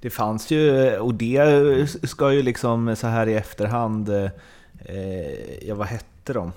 [0.00, 5.86] Det fanns ju, och det ska ju liksom så här i efterhand, eh, ja vad
[5.86, 6.52] hette de?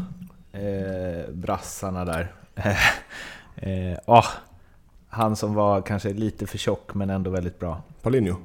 [0.53, 2.31] Eh, brassarna där.
[3.55, 4.27] eh, oh,
[5.09, 7.81] han som var kanske lite för tjock men ändå väldigt bra.
[8.01, 8.35] Paulinho?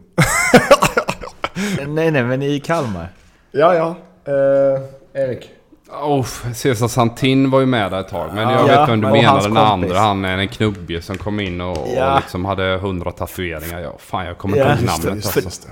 [1.89, 3.09] nej, nej, men i Kalmar.
[3.53, 3.97] Ja, ja.
[4.33, 5.51] Eh, Erik?
[5.91, 6.25] Oh,
[6.55, 8.31] Cesar Santin var ju med där ett tag.
[8.35, 9.43] Men jag ja, vet vem du menar.
[9.43, 9.99] Den andra.
[9.99, 12.13] Han är en knubbig som kom in och, ja.
[12.13, 13.81] och liksom hade hundra tatueringar.
[13.81, 15.27] Ja, fan, jag kommer inte ihåg namnet.
[15.27, 15.69] För, alltså.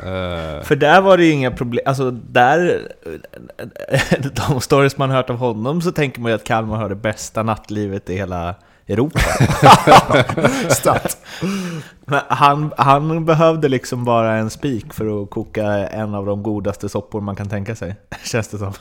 [0.65, 1.83] för där var det ju inga problem.
[1.87, 2.89] Alltså där...
[4.49, 7.43] De stories man hört av honom så tänker man ju att Kalmar har det bästa
[7.43, 8.55] nattlivet i hela
[8.89, 9.21] Europa.
[12.07, 16.89] Men han, han behövde liksom bara en spik för att koka en av de godaste
[16.89, 17.97] soppor man kan tänka sig.
[18.25, 18.73] Känns det som.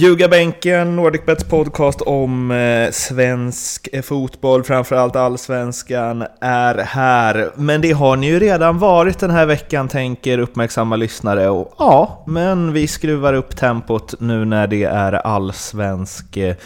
[0.00, 7.50] Ljugarbänken, Nordicbets podcast om eh, svensk eh, fotboll, framförallt allsvenskan, är här.
[7.56, 11.48] Men det har ni ju redan varit den här veckan, tänker uppmärksamma lyssnare.
[11.48, 16.56] Och ja, men vi skruvar upp tempot nu när det är allsvensk eh,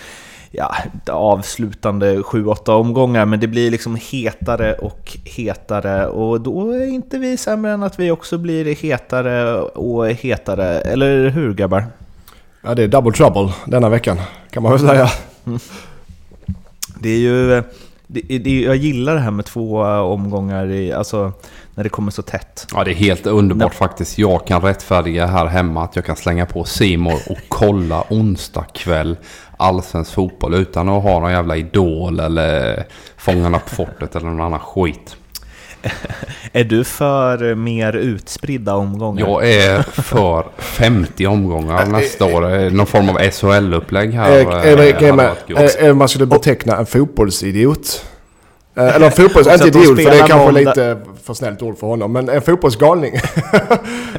[0.50, 0.74] ja,
[1.08, 7.36] avslutande 7-8 omgångar, men det blir liksom hetare och hetare och då är inte vi
[7.36, 11.84] sämre än att vi också blir hetare och hetare, eller hur grabbar?
[12.66, 14.20] Ja, det är double trouble denna veckan
[14.50, 15.10] kan man väl säga.
[17.00, 17.62] Det är ju...
[18.06, 21.32] Det, det, jag gillar det här med två omgångar, i, alltså
[21.74, 22.66] när det kommer så tätt.
[22.74, 23.76] Ja, det är helt underbart no.
[23.76, 24.18] faktiskt.
[24.18, 29.16] Jag kan rättfärdiga här hemma att jag kan slänga på Simor och kolla onsdag kväll
[29.56, 32.84] allsvensk fotboll utan att ha någon jävla idol eller
[33.16, 35.16] Fångarna på fortet eller någon annan skit.
[36.52, 39.26] är du för mer utspridda omgångar?
[39.26, 42.70] Jag är för 50 omgångar nästa år.
[42.70, 44.30] Någon form av SHL-upplägg här.
[44.30, 48.04] Är, är, man skulle beteckna en fotbollsidiot.
[48.76, 49.46] Eh, eller en fotbolls...
[49.46, 50.60] inte idiot, för det är kanske måndag...
[50.60, 52.12] lite för snällt ord för honom.
[52.12, 53.14] Men en fotbollsgalning.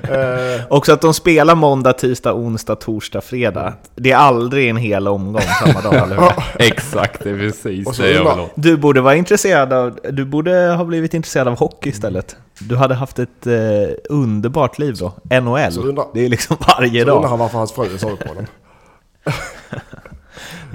[0.05, 0.61] Eh.
[0.69, 3.73] Också att de spelar måndag, tisdag, onsdag, torsdag, fredag.
[3.95, 6.31] Det är aldrig en hel omgång samma dag, eller hur?
[6.65, 9.99] Exakt, det är precis det jag vill Du borde vara intresserad av...
[10.11, 12.35] Du borde ha blivit intresserad av hockey istället.
[12.59, 13.53] Du hade haft ett eh,
[14.09, 15.13] underbart liv då.
[15.41, 15.87] NHL.
[15.87, 17.13] Undrar, det är liksom varje så dag.
[17.13, 18.47] Så undrar han varför hans fru såg på den.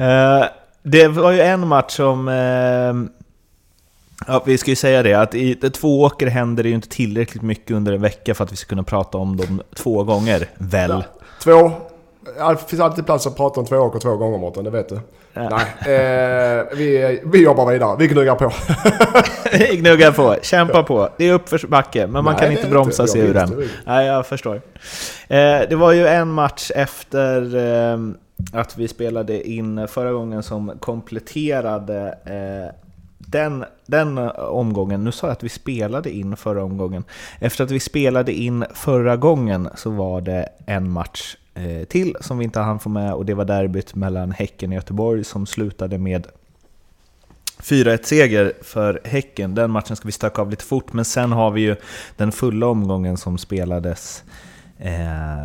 [0.09, 0.45] uh,
[0.83, 2.29] det var ju en match som...
[2.29, 3.20] Uh,
[4.27, 7.43] Ja, vi ska ju säga det, att i två åker händer det ju inte tillräckligt
[7.43, 10.91] mycket under en vecka för att vi ska kunna prata om dem två gånger, väl?
[10.91, 11.03] Ja,
[11.43, 11.73] två.
[12.25, 15.01] Det finns alltid plats att prata om två åker två gånger Mårten, det vet du.
[15.33, 15.49] Ja.
[15.49, 18.53] Nej, eh, vi, vi jobbar vidare, vi gnuggar på.
[19.59, 21.09] vi gnuggar på, kämpa på.
[21.17, 23.69] Det är uppförsbacke, men man Nej, kan inte bromsa sig ur den.
[23.87, 24.55] Nej, jag förstår.
[24.55, 27.99] Eh, det var ju en match efter eh,
[28.53, 32.90] att vi spelade in förra gången som kompletterade eh,
[33.31, 37.05] den, den omgången, nu sa jag att vi spelade in förra omgången.
[37.39, 42.39] Efter att vi spelade in förra gången så var det en match eh, till som
[42.39, 45.99] vi inte hann få med och det var derbyt mellan Häcken och Göteborg som slutade
[45.99, 46.27] med
[47.59, 49.55] 4-1-seger för Häcken.
[49.55, 51.77] Den matchen ska vi stöka av lite fort, men sen har vi ju
[52.17, 54.25] den fulla omgången som spelades
[54.79, 55.43] eh,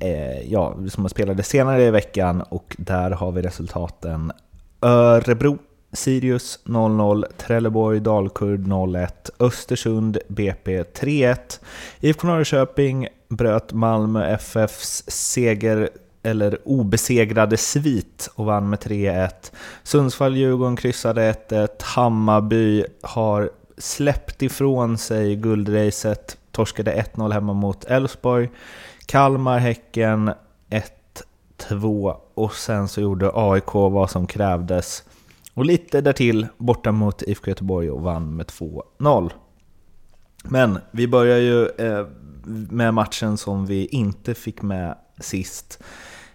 [0.00, 4.32] eh, ja, som spelades senare i veckan och där har vi resultaten
[4.80, 5.58] Örebro
[5.92, 11.60] Sirius 0-0, Trelleborg Dalkurd 0-1, Östersund BP 3-1.
[12.00, 15.90] IFK Norrköping bröt Malmö FFs seger
[16.22, 19.30] eller obesegrade svit och vann med 3-1.
[19.82, 21.68] Sundsvall-Djurgården kryssade 1-1.
[21.82, 28.50] Hammarby har släppt ifrån sig guldracet, torskade 1-0 hemma mot Elfsborg.
[29.06, 30.32] Kalmar-Häcken
[31.68, 35.04] 1-2 och sen så gjorde AIK vad som krävdes
[35.58, 39.30] och lite därtill borta mot IFK Göteborg och vann med 2-0.
[40.44, 42.06] Men vi börjar ju eh,
[42.70, 45.82] med matchen som vi inte fick med sist.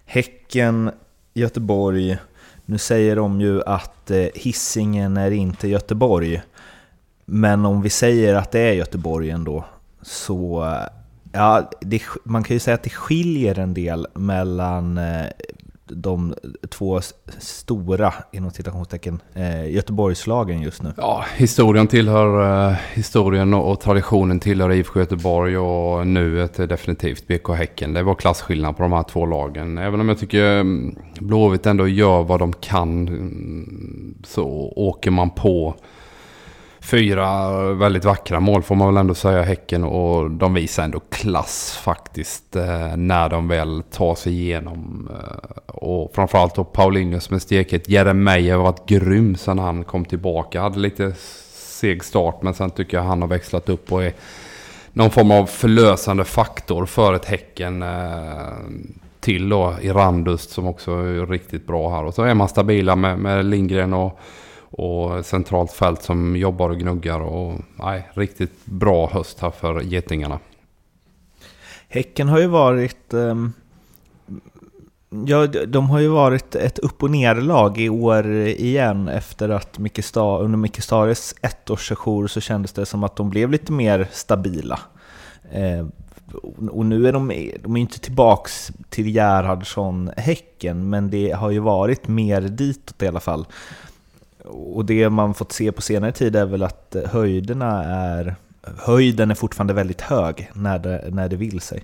[0.05, 0.91] Häcken,
[1.33, 2.17] Göteborg.
[2.65, 6.41] Nu säger de ju att eh, hissingen är inte Göteborg.
[7.25, 9.65] Men om vi säger att det är Göteborg ändå,
[10.01, 10.63] så...
[10.63, 10.87] Eh,
[11.31, 14.99] ja, det, man kan ju säga att det skiljer en del mellan
[15.85, 16.35] de
[16.69, 17.01] två
[17.39, 20.93] stora, inom citationstecken, eh, Göteborgslagen just nu?
[20.97, 27.27] Ja, historien tillhör eh, historien och, och, traditionen tillhör IFK Göteborg och nuet är definitivt
[27.27, 27.93] BK Häcken.
[27.93, 29.77] Det var klasskillnad på de här två lagen.
[29.77, 35.29] Även om jag tycker mm, Blåvitt ändå gör vad de kan mm, så åker man
[35.29, 35.75] på
[36.83, 41.79] fyra väldigt vackra mål får man väl ändå säga Häcken och de visar ändå klass
[41.83, 45.09] faktiskt eh, när de väl tar sig igenom.
[45.11, 47.89] Eh, och framförallt då Paulinho som är steket.
[47.89, 50.61] Jeremejeff har varit grym sedan han kom tillbaka.
[50.61, 51.13] Hade lite
[51.53, 54.13] seg start men sen tycker jag han har växlat upp och är
[54.93, 58.53] någon form av förlösande faktor för ett Häcken eh,
[59.19, 62.03] till då i Randust som också är riktigt bra här.
[62.03, 64.19] Och så är man stabila med, med Lindgren och,
[64.77, 67.19] och centralt fält som jobbar och gnuggar.
[67.19, 70.39] Och, nej, riktigt bra höst här för Getingarna.
[71.87, 73.13] Häcken har ju varit...
[73.13, 73.53] Um,
[75.25, 80.05] ja, de har ju varit ett upp och ner-lag i år igen efter att Micke
[80.05, 84.79] Star, under Micke Stares ettårssejour så kändes det som att de blev lite mer stabila.
[85.51, 85.85] Eh,
[86.71, 87.27] och nu är de,
[87.63, 93.19] de är inte tillbaks till Gerhardsson-Häcken, men det har ju varit mer ditåt i alla
[93.19, 93.45] fall.
[94.45, 98.35] Och det man fått se på senare tid är väl att eh, höjderna är,
[98.77, 101.83] höjden är fortfarande väldigt hög när det, när det vill sig.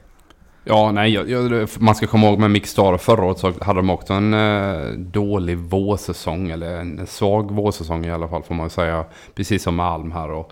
[0.64, 4.14] Ja, nej, jag, man ska komma ihåg med Mixstar förra året så hade de också
[4.14, 9.06] en eh, dålig vårsäsong, eller en svag vårsäsong i alla fall får man säga.
[9.36, 10.32] Precis som med Alm här.
[10.32, 10.52] Och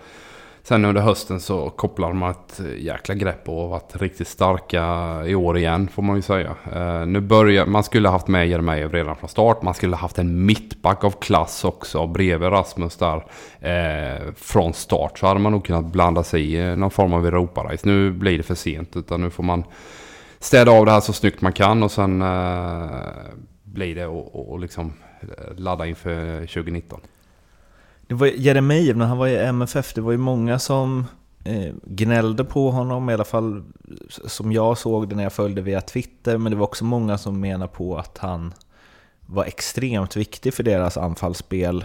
[0.68, 4.82] Sen under hösten så kopplar man ett jäkla grepp och har varit riktigt starka
[5.26, 6.56] i år igen får man ju säga.
[6.76, 9.62] Uh, nu börjar, man skulle haft med Jeremejeff redan från start.
[9.62, 13.16] Man skulle haft en mittback av klass också bredvid Rasmus där.
[13.16, 17.88] Uh, från start så hade man nog kunnat blanda sig i någon form av Europarace.
[17.88, 19.64] Nu blir det för sent utan nu får man
[20.38, 22.90] städa av det här så snyggt man kan och sen uh,
[23.62, 24.92] blir det och liksom
[25.56, 27.00] ladda inför 2019.
[28.08, 31.04] Det var Jeremejeff när han var i MFF, det var ju många som
[31.44, 33.62] eh, gnällde på honom, i alla fall
[34.08, 37.40] som jag såg det när jag följde via Twitter, men det var också många som
[37.40, 38.54] menade på att han
[39.26, 41.84] var extremt viktig för deras anfallsspel.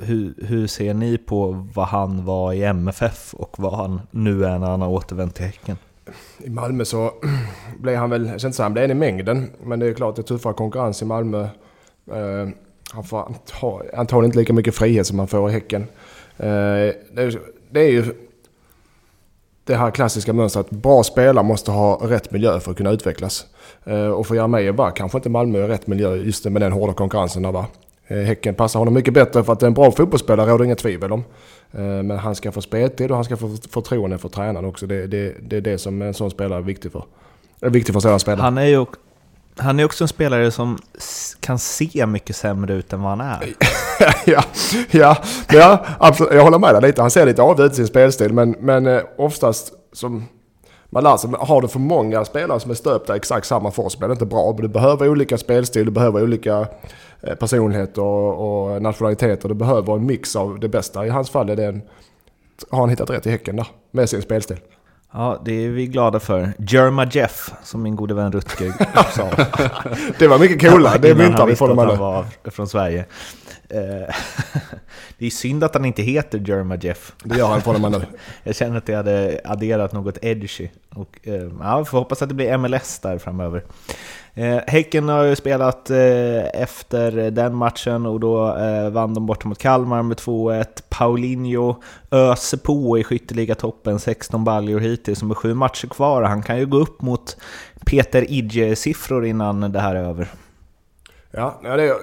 [0.00, 4.58] Hur, hur ser ni på vad han var i MFF och vad han nu är
[4.58, 5.76] när han har återvänt till Häcken?
[6.38, 7.12] I Malmö så
[7.78, 9.94] blev han väl, jag ska inte säga han blev en i mängden, men det är
[9.94, 11.42] klart det är tuffare konkurrens i Malmö.
[12.06, 12.48] Eh,
[12.92, 13.34] han får
[13.94, 15.82] antagligen inte lika mycket frihet som han får i Häcken.
[16.36, 16.94] Eh,
[17.70, 18.04] det är ju
[19.64, 20.70] det här klassiska mönstret.
[20.70, 23.46] Bra spelare måste ha rätt miljö för att kunna utvecklas.
[23.84, 27.42] Eh, och för Jeremejeff var kanske inte Malmö rätt miljö just med den hårda konkurrensen
[27.42, 27.66] där va.
[28.06, 30.78] Eh, häcken passar honom mycket bättre för att det är en bra fotbollsspelare, råder inget
[30.78, 31.24] tvivel om.
[31.72, 34.86] Eh, men han ska få speltid och han ska få förtroende för tränaren också.
[34.86, 37.04] Det, det, det är det som en sån spelare är viktig för.
[37.60, 38.42] Är viktig för sådana spelare.
[38.42, 38.86] Han är ju
[39.56, 40.78] han är också en spelare som
[41.40, 43.54] kan se mycket sämre ut än vad han är.
[44.26, 44.44] ja,
[44.90, 45.16] ja,
[45.50, 46.32] ja absolut.
[46.32, 47.00] jag håller med dig lite.
[47.00, 50.24] Han ser lite avig ut i sin spelstil, men, men eh, oftast som
[50.90, 53.98] man lär sig, har du för många spelare som är stöpta exakt samma form så
[53.98, 54.56] blir det inte bra.
[54.58, 56.66] Du behöver olika spelstil, du behöver olika
[57.20, 59.48] eh, personligheter och, och nationaliteter.
[59.48, 61.06] Du behöver en mix av det bästa.
[61.06, 61.82] I hans fall är det en,
[62.70, 64.58] har han hittat rätt i Häcken där, med sin spelstil.
[65.14, 66.52] Ja, det är vi glada för.
[66.58, 68.72] Jerma Jeff, som min gode vän Rutger
[69.16, 69.30] sa.
[70.18, 71.94] det var mycket coola, det myntar vi från de andra.
[71.96, 73.04] var från Sverige.
[73.68, 73.78] Eh,
[75.18, 77.12] det är synd att han inte heter Jerma Jeff.
[77.24, 78.02] Det gör han från de andra.
[78.42, 80.68] Jag känner att det hade adderat något edgy.
[80.94, 83.62] Och, eh, ja, vi får hoppas att det blir MLS där framöver.
[84.34, 89.44] Eh, häcken har ju spelat eh, efter den matchen och då eh, vann de bort
[89.44, 90.64] mot Kalmar med 2-1.
[90.88, 91.76] Paulinho
[92.10, 96.22] öser på i skytteligatoppen, 16 baljor hittills, och med sju matcher kvar.
[96.22, 97.36] Han kan ju gå upp mot
[97.86, 100.28] Peter Idje-siffror innan det här är över.
[101.30, 101.96] Ja, det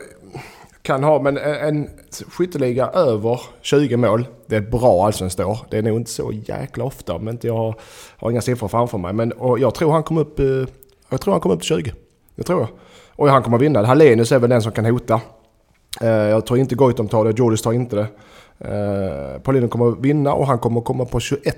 [0.81, 1.89] kan ha, men en
[2.27, 5.57] skytteliga över 20 mål, det är ett bra allsvenskt år.
[5.69, 7.75] Det är nog inte så jäkla ofta, men jag har,
[8.17, 9.13] har inga siffror framför mig.
[9.13, 10.45] Men jag tror han kom upp, eh,
[11.09, 11.93] jag tror han kom upp till 20.
[12.39, 12.69] Det tror jag.
[13.15, 13.85] Och han kommer vinna.
[13.85, 15.21] Hallenius är väl den som kan hota.
[16.01, 18.07] Eh, jag tror inte Goitom tar det, Jordis tar inte det.
[18.59, 21.57] Eh, Paulino kommer vinna och han kommer komma på 21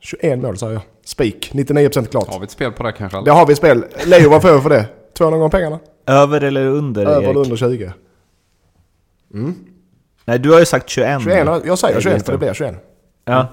[0.00, 0.82] 21 mål säger jag.
[1.04, 1.50] Spik.
[1.52, 2.28] 99% klart.
[2.28, 3.22] Har vi ett spel på det kanske?
[3.24, 3.84] Det har vi ett spel.
[4.06, 4.86] Leo, vad får vi för det?
[5.18, 5.78] 200 gånger pengarna?
[6.06, 7.92] Över eller under Över eller under 20.
[9.34, 9.54] Mm.
[10.24, 11.22] Nej, du har ju sagt 21.
[11.22, 12.74] 21, jag säger 21 för det blir 21.
[13.24, 13.46] Ja,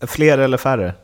[0.00, 0.94] fler eller färre?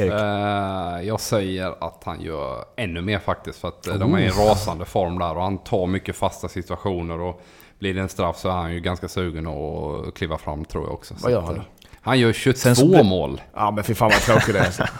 [0.00, 3.58] Uh, jag säger att han gör ännu mer faktiskt.
[3.58, 3.98] För att oh.
[3.98, 7.20] de är i en rasande form där och han tar mycket fasta situationer.
[7.20, 7.42] Och
[7.78, 10.94] blir det en straff så är han ju ganska sugen att kliva fram tror jag
[10.94, 11.14] också.
[11.22, 11.56] Vad gör han?
[11.56, 11.62] Eh,
[12.00, 13.40] han gör 22 mål.
[13.54, 14.90] Ja men fy fan vad tråkigt det är.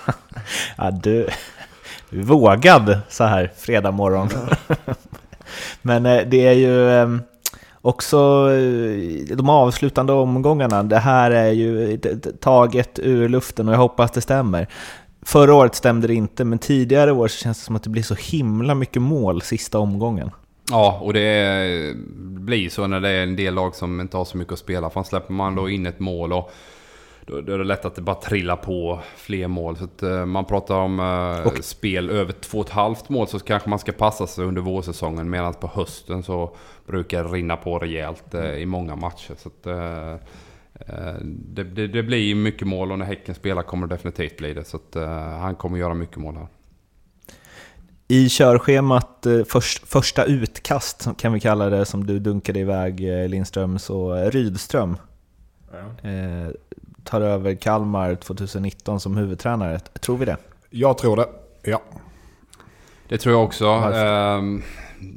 [0.76, 1.28] ja, du,
[2.10, 4.28] du är vågad så här fredag morgon.
[5.82, 7.22] men det är ju ehm,
[7.85, 8.17] också
[8.53, 11.99] eh, de avslutande omgångarna, det här är ju
[12.41, 14.69] taget ur luften och jag hoppas det stämmer.
[15.23, 18.03] Förra året stämde det inte, men tidigare år så känns det som att det blir
[18.03, 20.31] så himla mycket mål sista omgången.
[20.71, 24.37] Ja, och det blir så när det är en del lag som inte har så
[24.37, 24.91] mycket att spela.
[24.91, 26.53] För släpper man då in ett mål och
[27.26, 29.76] då, då är det lätt att det bara trillar på fler mål.
[29.76, 33.28] Så att, eh, man pratar om eh, Och- spel över två och ett halvt mål
[33.28, 35.31] så kanske man ska passa sig under vårsäsongen.
[35.31, 39.35] Medan på hösten så brukar det rinna på rejält eh, i många matcher.
[39.38, 39.66] Så att,
[41.54, 44.64] det, det, det blir mycket mål och när Häcken spelar kommer det definitivt bli det.
[44.64, 46.47] Så att, eh, han kommer göra mycket mål här.
[48.09, 53.00] I körschemat, först, första utkast som- kan vi kalla det, som du dunkade iväg
[53.31, 54.97] Lindström, så Rydström
[56.02, 56.49] eh,
[57.04, 59.78] tar över Kalmar 2019 som huvudtränare.
[59.78, 60.37] Tror vi det?
[60.70, 61.28] Jag tror det.
[61.62, 61.82] Ja.
[63.08, 63.66] Det tror jag också.
[63.66, 64.62] Ehm,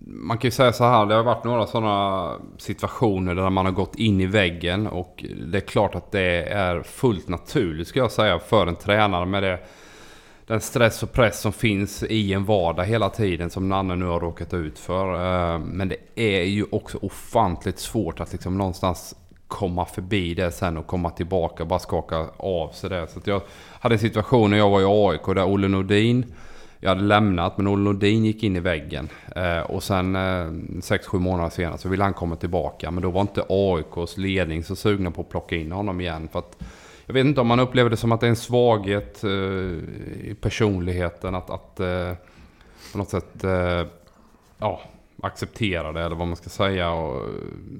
[0.08, 3.74] man kan ju säga så här, det har varit några sådana situationer där man har
[3.74, 8.12] gått in i väggen och det är klart att det är fullt naturligt ska jag
[8.12, 9.60] säga för en tränare med det,
[10.48, 14.20] den stress och press som finns i en vardag hela tiden som Nanne nu har
[14.20, 15.14] råkat ut för.
[15.16, 19.16] Ehm, Men det är ju också ofantligt svårt att liksom någonstans
[19.48, 23.08] komma förbi det sen och komma tillbaka och bara skaka av sig det.
[23.08, 23.42] Så att jag
[23.80, 26.26] hade en situation när jag var i AIK där Olle Nordin
[26.80, 29.10] jag hade lämnat men Olle Nordin gick in i väggen.
[29.36, 32.92] Eh, och sen eh, 6-7 månader senare så ville han komma tillbaka.
[32.92, 36.30] Men då var inte AIKs ledning så sugna på att plocka in honom igen.
[36.32, 36.58] För att,
[37.06, 40.36] jag vet inte om man upplever det som att det är en svaghet eh, i
[40.42, 41.36] personligheten.
[41.36, 42.14] Att, att eh,
[42.92, 43.86] på något sätt eh,
[44.58, 44.82] ja,
[45.24, 46.92] acceptera det eller vad man ska säga.
[46.92, 47.32] Och, eh,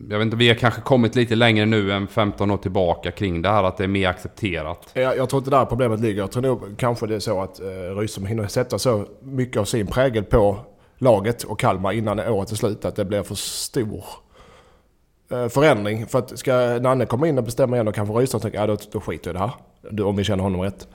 [0.10, 3.42] jag vet inte, vi har kanske kommit lite längre nu än 15 år tillbaka kring
[3.42, 3.64] det här.
[3.64, 4.90] Att det är mer accepterat.
[4.94, 6.22] Jag, jag tror inte där problemet ligger.
[6.22, 7.66] Jag tror nog kanske det är så att eh,
[7.98, 10.58] Rydström hinner sätta så mycket av sin prägel på
[10.98, 14.04] laget och Kalmar innan året är slut att det blir för stor
[15.32, 16.08] eh, förändring.
[16.08, 18.78] För att ska Nanne komma in och bestämma igen och kanske Rydström tänker ja, då,
[18.92, 19.52] då skiter jag i det här.
[20.02, 20.88] Om vi känner honom rätt.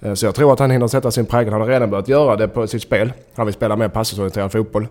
[0.00, 1.52] Eh, så jag tror att han hinner sätta sin prägel.
[1.52, 3.12] Han har redan börjat göra det på sitt spel.
[3.34, 4.88] Han vill spela mer passningsorienterad fotboll.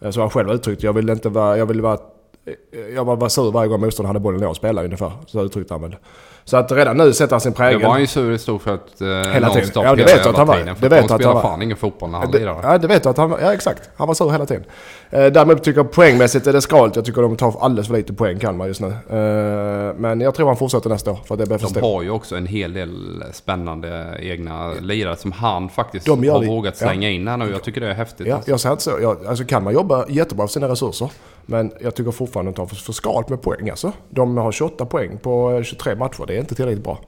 [0.00, 1.98] Eh, så han själv uttryckt, jag vill inte vara, jag vill vara
[2.46, 5.12] eh, jag var bara sur varje gång motståndaren hade bollen när jag spelade ungefär.
[5.26, 5.96] Så uttryckte han väl.
[6.44, 7.82] Så att redan nu sätter han sin Det prägel.
[7.82, 9.42] var han ju sur i stort för att eh, tiden.
[9.42, 10.56] nonstop Ja, det hela vet jag att han var.
[10.56, 11.42] tiden, För Det vet de att han var.
[11.42, 12.60] fan ingen fotboll när han Det, lirar.
[12.62, 13.38] ja, det vet du att han var.
[13.40, 13.90] Ja, exakt.
[13.96, 14.64] Han var sur hela tiden.
[15.10, 16.96] Eh, däremot tycker jag poängmässigt är det skralt.
[16.96, 18.86] Jag tycker de tar alldeles för lite poäng Kalmar just nu.
[18.88, 22.02] Eh, men jag tror han fortsätter nästa år för att det blir för De har
[22.02, 26.46] ju också en hel del spännande egna lirare som han faktiskt De har det.
[26.46, 26.86] vågat Ja.
[26.86, 27.50] slänga in här nu.
[27.50, 28.26] Jag tycker det är häftigt.
[28.26, 28.50] Ja, alltså.
[28.50, 28.90] jag säger inte så.
[29.00, 31.10] Jag, alltså Kalmar jobbar jättebra för sina resurser.
[31.46, 33.92] Men jag tycker fortfarande att de tar för, för skralt med poäng alltså.
[34.10, 36.24] De har 28 poäng på eh, 23 matcher.
[36.32, 37.00] Det är inte tillräckligt bra.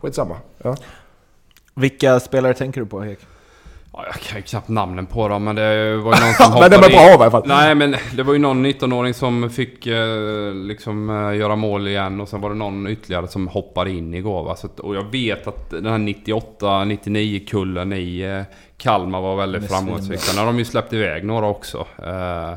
[0.00, 0.36] Skitsamma.
[0.62, 0.76] Ja.
[1.74, 3.18] Vilka spelare tänker du på, Hek?
[3.92, 6.70] Ja, jag kan ju knappt namnen på dem, men det var ju någon som Men
[6.70, 7.42] de är hoppade bra i alla fall.
[7.46, 12.20] Nej, men det var ju någon 19-åring som fick eh, liksom eh, göra mål igen
[12.20, 14.44] och sen var det någon ytterligare som hoppade in igår.
[14.44, 14.56] Va?
[14.56, 18.42] Så att, och jag vet att den här 98-99 kullen i eh,
[18.76, 20.20] Kalmar var väldigt framgångsrik.
[20.20, 21.86] Sen har de ju släppt iväg några också.
[21.98, 22.52] Eh,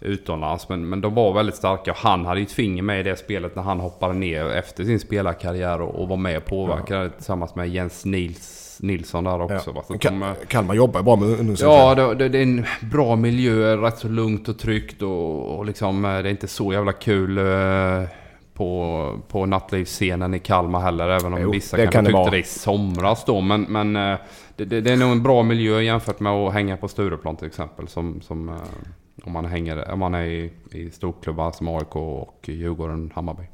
[0.00, 0.68] utomlands.
[0.68, 3.16] Men, men de var väldigt starka och han hade ju ett finger med i det
[3.16, 7.54] spelet när han hoppade ner efter sin spelarkarriär och, och var med och påverkade tillsammans
[7.54, 9.70] med Jens Nils, Nilsson där också.
[9.70, 11.78] Att de, eh, Ka- Kalmar jobbar bra med ungdomsutveckling.
[11.78, 16.04] Ja, det, det, är en bra miljö, rätt så lugnt och tryggt och, och liksom
[16.04, 18.08] eh, det är inte så jävla kul eh,
[18.54, 21.08] på, på nattlivsscenen i Kalmar heller.
[21.08, 23.40] Även om Jo, vissa kan det tyckte det i somras då.
[23.40, 24.18] Men, men eh,
[24.56, 27.88] det, det, är nog en bra miljö jämfört med att hänga på Stureplan till exempel.
[27.88, 28.58] Som, som,
[29.24, 33.44] om, man hänger, om man är i, i storklubbar som AIK och Djurgården, Hammarby.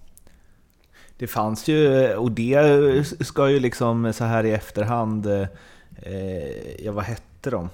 [1.19, 7.05] Det fanns ju, och det ska ju liksom så här i efterhand, eh, ja vad
[7.05, 7.69] hette de?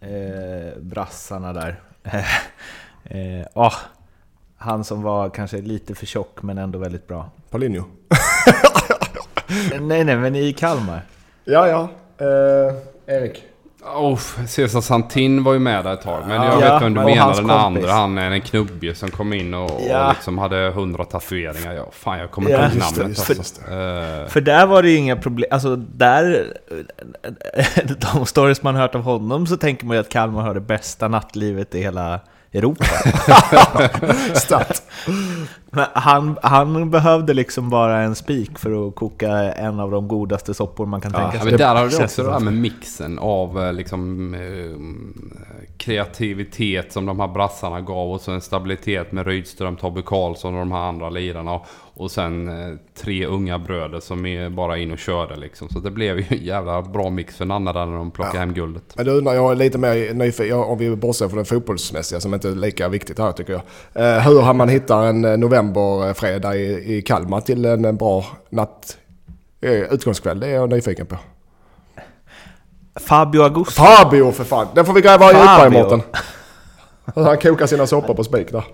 [0.00, 1.80] Eh, brassarna där.
[3.04, 3.72] Eh, ah,
[4.56, 7.30] han som var kanske lite för tjock men ändå väldigt bra.
[7.50, 7.84] Paulinho.
[9.80, 11.02] Nej nej, men i Kalmar.
[11.44, 11.88] Ja, ja.
[12.26, 12.74] Eh,
[13.06, 13.49] Erik.
[13.82, 16.22] Oh, Cesar Santin var ju med där ett tag.
[16.26, 17.34] Men jag Ja, vet vem du menar.
[17.34, 17.92] Den andra.
[17.92, 20.06] Han är en knubbig som kom in och, Ja.
[20.06, 21.72] och liksom hade hundra tatueringar.
[21.74, 23.62] Ja, fan, jag kommer inte ihåg namnet det, alltså.
[23.70, 24.22] det.
[24.22, 26.46] Eh, För där var det ju inga problem, alltså där,
[28.14, 31.08] de stories man hört av honom så tänker man ju att Kalmar har det bästa
[31.08, 32.20] nattlivet i hela
[32.52, 32.84] Europa.
[34.34, 34.82] Start.
[35.70, 40.54] Men han, han behövde liksom bara en spik för att koka en av de godaste
[40.54, 41.50] soppor man kan tänka Ja, sig.
[41.50, 44.40] men där har du också det här med mixen av eh, liksom, eh,
[45.80, 50.60] kreativitet som de här brassarna gav och så en stabilitet med Rydström, Tobbe Karlsson och
[50.60, 51.60] de här andra lirarna.
[51.94, 55.68] Och sen eh, tre unga bröder som är bara in och körde liksom.
[55.68, 58.54] Så det blev ju en jävla bra mix för Nanna där när de plockade hem
[58.54, 58.82] guldet.
[58.96, 62.34] Men du undrar, jag är lite mer nyfiken, om vi bortser från det fotbollsmässiga som
[62.34, 63.62] inte är lika viktigt här tycker jag.
[64.04, 68.24] Eh, hur har man hittar en eh, novemberfredag i, i Kalmar till en, en bra
[68.50, 68.98] natt,
[69.90, 70.40] utgångskväll?
[70.40, 71.16] Det är jag nyfiken på.
[72.96, 73.82] Fabio Augusto.
[73.82, 74.66] Fabio för fan!
[74.74, 75.82] Den får vi gräva djupare i Fabio.
[75.82, 76.02] Mårten.
[77.24, 78.64] Han kokar sina soppor på spik där.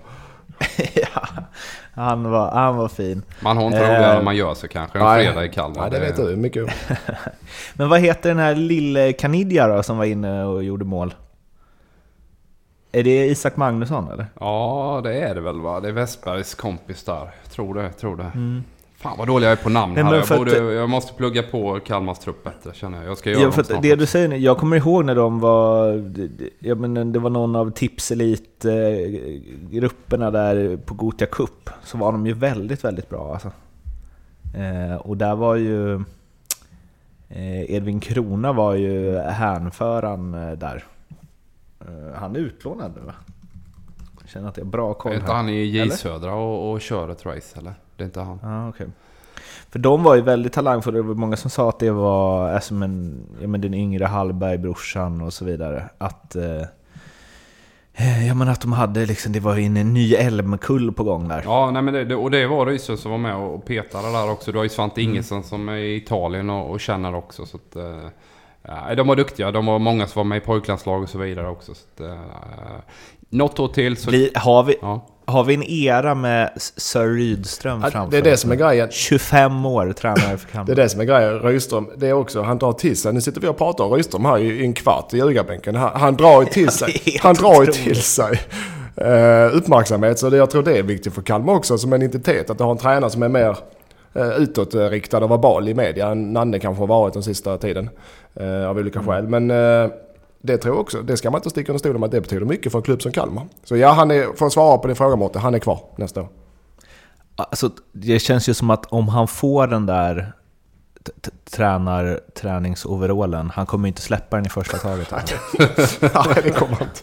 [0.93, 1.21] ja.
[1.93, 3.21] Han var, han var fin.
[3.39, 5.25] Man har inte Eh, roligare än man gör sig kanske en nej.
[5.25, 5.83] fredag i Kalmar.
[5.83, 6.67] Ja, det vet du mycket.
[7.73, 11.13] Men vad heter den här lille Kanidja då som var inne och gjorde mål?
[12.91, 14.25] Är det Isak Magnusson eller?
[14.39, 15.79] Ja, det är det väl va?
[15.79, 17.31] Det är Westbergs kompis där.
[17.49, 18.31] Tror det, tror det.
[18.99, 20.15] Fan vad dålig jag är på namn Nej, här.
[20.15, 23.07] Jag, borde, att- jag måste plugga på Kalmars trupp bättre känner jag.
[23.07, 25.39] Jag ska göra Ja, för att det du säger nu, jag kommer ihåg när de
[25.39, 25.87] var...
[26.59, 31.69] Ja, men det var någon av Tips Elite-grupperna där på Gotia Cup.
[31.83, 33.51] Så var de ju väldigt, väldigt bra alltså.
[34.55, 35.93] Eh, och där var ju...
[37.29, 40.83] Eh, Edvin Krona var ju hänföraren eh, där.
[41.79, 43.13] Eh, han är utlånad nu va?
[44.21, 45.33] Jag känner att jag har bra koll Är inte här.
[45.35, 45.89] han i J?
[45.89, 47.73] Södra och, och kör ett race eller?
[47.97, 48.39] Det är inte han.
[48.43, 48.87] Ja, okej.
[49.69, 52.73] För de var ju väldigt talangfulla, det var många som sa att det var alltså,
[52.73, 55.89] men, ja, men den yngre Hallberg-brorsan och så vidare.
[55.97, 56.61] Att, eh,
[58.27, 61.41] ja, men att de hade liksom, det var en ny Elmkull på gång där.
[61.45, 64.51] Ja, nej, men det, och det var Rysö som var med och petade där också.
[64.51, 67.45] Du har ju Svante Ingesson som är i Italien och, och känner också.
[67.45, 68.09] Så att, eh,
[68.61, 69.51] ja, de var duktiga.
[69.51, 71.73] De var många som var med i pojklandslag och så vidare också.
[71.75, 72.17] Så att, eh,
[73.29, 74.09] något år till så...
[74.09, 75.07] Blir, har, vi, Ja.
[75.27, 78.87] Har vi en era med Sir Rydström Ja, framför det är det som är grejen.
[78.91, 80.75] 25 år tränare för Det är Kalmar.
[80.75, 81.39] det som är grejen.
[81.39, 83.13] Rydström, det är också, han drar till sig.
[83.13, 85.75] Nu sitter vi och pratar om Rydström här i, i en kvart i ljugarbänken.
[85.75, 87.01] Han, han drar ju till sig.
[87.05, 88.39] helt Han drar ju till sig
[88.95, 90.19] eh, uppmärksamhet.
[90.19, 92.49] Så det, jag tror det är viktigt för Kalmar också som en identitet.
[92.49, 93.57] Att har en tränare som är mer
[94.13, 97.89] eh, utåtriktad och verbal i media än Nanne kanske har varit den sista tiden.
[98.39, 99.27] Eh, av olika skäl.
[99.27, 99.89] Men eh,
[100.47, 102.45] det tror jag också, det ska man inte sticka under stol med att det betyder
[102.45, 103.47] mycket för en klubb som Kalmar.
[103.63, 106.21] Så ja, han är, för att svara på din fråga Mårten, han är kvar nästa
[106.21, 106.29] år.
[107.35, 110.33] Alltså, det känns ju som att om han får den där
[111.51, 115.11] tränar träningsoverallen, han kommer ju inte släppa den i första taget.
[116.01, 117.01] Nej, det kommer han inte.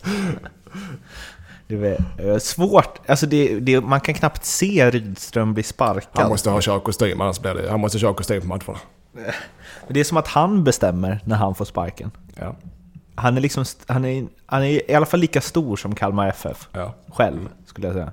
[1.67, 6.23] Det är eh, svårt, alltså det, det, man kan knappt se Rydström bli sparkad.
[6.23, 8.79] Han måste ha körkostym, annars blir det, han måste köra kostym på matcherna.
[9.89, 12.11] Det är som att han bestämmer när han får sparken.
[12.35, 12.57] Ja.
[13.15, 16.69] Han är, liksom, han är, han är i alla fall lika stor som Kalmar FF
[16.73, 16.95] Ja.
[17.13, 18.13] själv, skulle jag säga.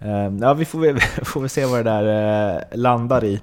[0.00, 3.40] Eh, Ja, vi får väl, får väl se vad det där eh, landar i.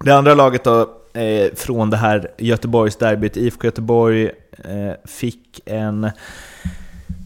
[0.00, 0.80] Det andra laget då,
[1.20, 4.24] eh, från det här Göteborgsderbyt, IFK Göteborg
[4.64, 6.10] eh, fick en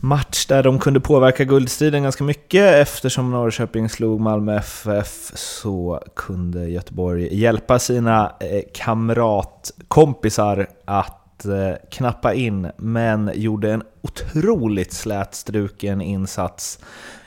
[0.02, 2.74] match där de kunde påverka guldstriden ganska mycket.
[2.74, 8.32] Eftersom Norrköping slog Malmö FF så kunde Göteborg hjälpa sina
[8.74, 16.78] kamratkompisar att Eh, knappa in, men gjorde en otroligt slätstruken insats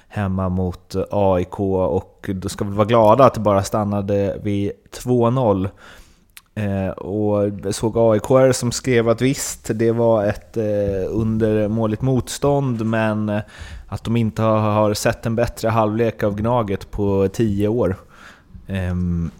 [0.07, 4.71] hemma mot eh, AIK och då ska vi vara glada att det bara stannade vid
[4.91, 5.69] 2-0.
[6.55, 13.29] Eh, och såg aik som skrev att visst, det var ett eh, undermåligt motstånd, men
[13.29, 13.41] eh,
[13.87, 17.95] att de inte har, har sett en bättre halvlek av Gnaget på 10 år.
[18.67, 19.31] Ehm,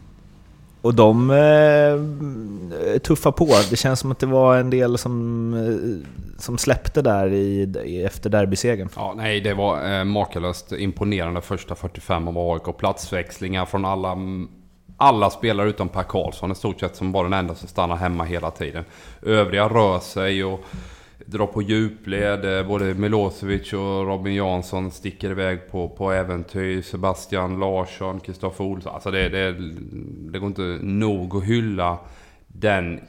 [0.81, 3.45] och de eh, tuffar på.
[3.69, 8.03] Det känns som att det var en del som, eh, som släppte där i, i,
[8.03, 8.89] efter derbysegern.
[8.95, 12.77] Ja, nej, det var eh, makalöst imponerande första 45 av AIK.
[12.77, 14.17] Platsväxlingar från alla,
[14.97, 18.23] alla spelare utom Per Karlsson i stort sett som var den enda som stannade hemma
[18.23, 18.83] hela tiden.
[19.21, 20.65] Övriga rör sig och
[21.31, 22.57] drar på djupled.
[22.57, 26.81] Eh, både Milosevic och Robin Jansson sticker iväg på, på äventyr.
[26.81, 28.93] Sebastian Larsson, Kristoffer Olsson.
[28.93, 29.51] Alltså det, det,
[30.31, 31.97] det går inte nog att hylla
[32.47, 32.99] den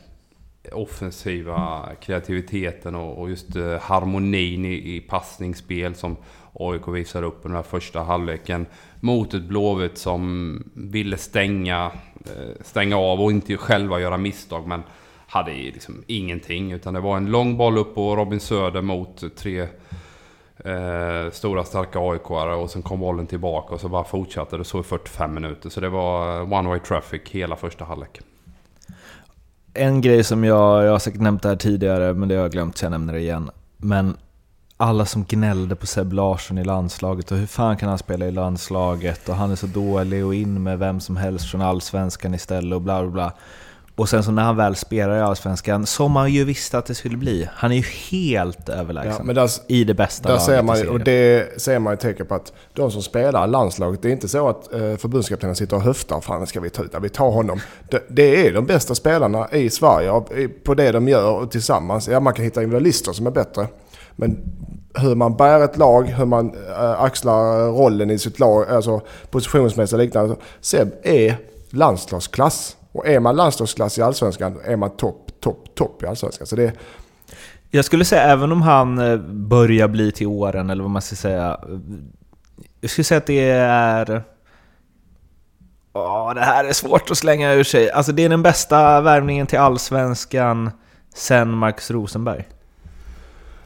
[0.73, 6.17] offensiva kreativiteten och, och just eh, harmonin i, i passningsspel som
[6.53, 8.67] AIK visar upp under den här första halvleken.
[9.01, 11.93] Mot ett Blåvitt som ville stänga,
[12.25, 14.67] eh, stänga av och inte själva göra misstag.
[14.67, 14.83] Men
[15.33, 16.73] hade ju liksom ingenting.
[16.73, 19.61] Utan det var en lång boll upp på Robin Söder mot tre
[20.64, 24.81] eh, stora starka aik och sen kom bollen tillbaka och så bara fortsatte det så
[24.81, 25.71] i 45 minuter.
[25.71, 28.21] Så det var one way traffic hela första halvlek.
[29.75, 32.53] En grej som jag, jag har säkert nämnt det här tidigare, men det har jag
[32.53, 33.51] glömt så jag nämner det igen.
[33.77, 34.16] Men
[34.77, 38.31] alla som gnällde på Seb Larsson i landslaget och hur fan kan han spela i
[38.31, 42.75] landslaget och han är så dålig och in med vem som helst från allsvenskan istället
[42.75, 43.33] och bla bla bla.
[43.95, 46.95] Och sen så när han väl spelar i allsvenskan, som man ju visste att det
[46.95, 50.63] skulle bli, han är ju helt överlägsen Ja, men där, i det bästa där ser
[50.63, 54.13] man, och det ser man ju tecken på att de som spelar landslaget, det är
[54.13, 57.31] inte så att eh, förbundskaptenen sitter och höftar, fan ska vi ta ut, vi tar
[57.31, 57.61] honom.
[57.91, 60.23] Det, det är de bästa spelarna i Sverige
[60.65, 62.09] på det de gör och tillsammans.
[62.09, 63.67] Ja, man kan hitta individualister som är bättre.
[64.17, 64.39] Men
[64.95, 69.01] hur man bär ett lag, hur man äh, axlar rollen i sitt lag, alltså
[69.31, 70.37] positionsmässigt och liknande.
[70.61, 71.37] Seb är
[71.71, 72.77] landslagsklass.
[72.93, 76.47] Och är man landslagsklass i Allsvenskan, är man topp, topp, topp i Allsvenskan.
[76.47, 76.73] Så det,
[77.71, 81.17] Jag skulle säga även om han eh, börjar bli till åren, eller vad man ska
[81.17, 81.61] säga,
[82.81, 84.23] jag skulle säga att det är...
[85.95, 87.91] Ja, det här är svårt att slänga ur sig.
[87.91, 90.71] Alltså det är den bästa värvningen till Allsvenskan
[91.15, 92.49] sen Marcus Rosenberg.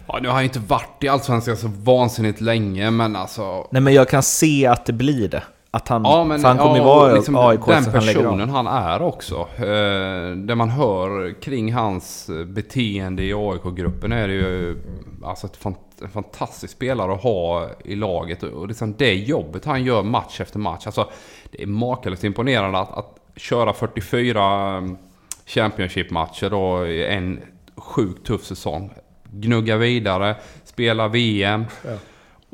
[0.07, 3.69] Ja, nu har jag inte varit i Allsvenskan så vansinnigt länge, men alltså...
[3.71, 5.43] Nej men jag kan se att det blir det.
[5.77, 8.67] Att han, Ja, men han kommer ja, vara liksom AIK den så han personen han
[8.67, 9.49] är också.
[9.57, 14.83] Eh, det man hör kring hans beteende i AIK-gruppen är det ju
[15.25, 18.43] alltså ett fant- en fantastisk spelare att ha i laget.
[18.43, 20.87] Och liksom det jobbet han gör match efter match.
[20.87, 21.09] Alltså,
[21.51, 24.83] det är makalöst imponerande att, att köra 44
[25.47, 27.41] Championship-matcher då i en
[27.77, 28.91] sjukt tuff säsong.
[29.31, 31.65] Gnugga vidare, spela VM.
[31.85, 31.91] Ja.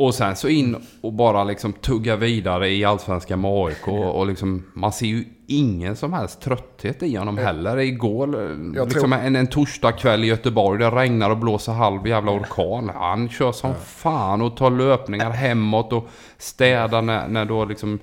[0.03, 3.89] Och sen så in och bara liksom tugga vidare i Allsvenskan med AIK.
[3.89, 7.79] Och liksom, man ser ju ingen som helst trötthet i honom heller.
[7.79, 12.91] Igår, Jag liksom en, en torsdagkväll i Göteborg, det regnar och blåser halv jävla orkan.
[12.95, 17.99] Han kör som fan och tar löpningar hemåt och städar när, när då liksom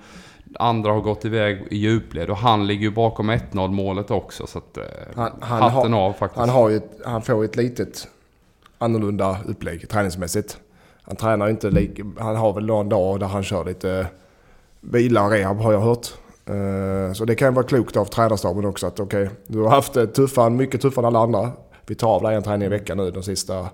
[0.60, 2.30] andra har gått iväg i djupled.
[2.30, 4.48] Och han ligger ju bakom 1-0 målet också.
[4.48, 4.84] Så att, eh,
[5.16, 6.40] Han, han, hatten har, av faktiskt.
[6.40, 8.08] han, har ju han får ju ett litet
[8.78, 10.58] annorlunda upplägg träningsmässigt.
[11.10, 12.04] Han tränar ju inte lika...
[12.20, 14.06] Han har väl någon dag där han kör lite eh,
[14.82, 16.08] vila och rehab har jag hört.
[16.46, 20.04] Eh, så det kan vara klokt av tränarstaben också att okej, du har haft eh,
[20.04, 21.52] det tuffare, mycket tuffare än alla andra.
[21.88, 23.70] Vi tar av dig en träning i veckan nu de sista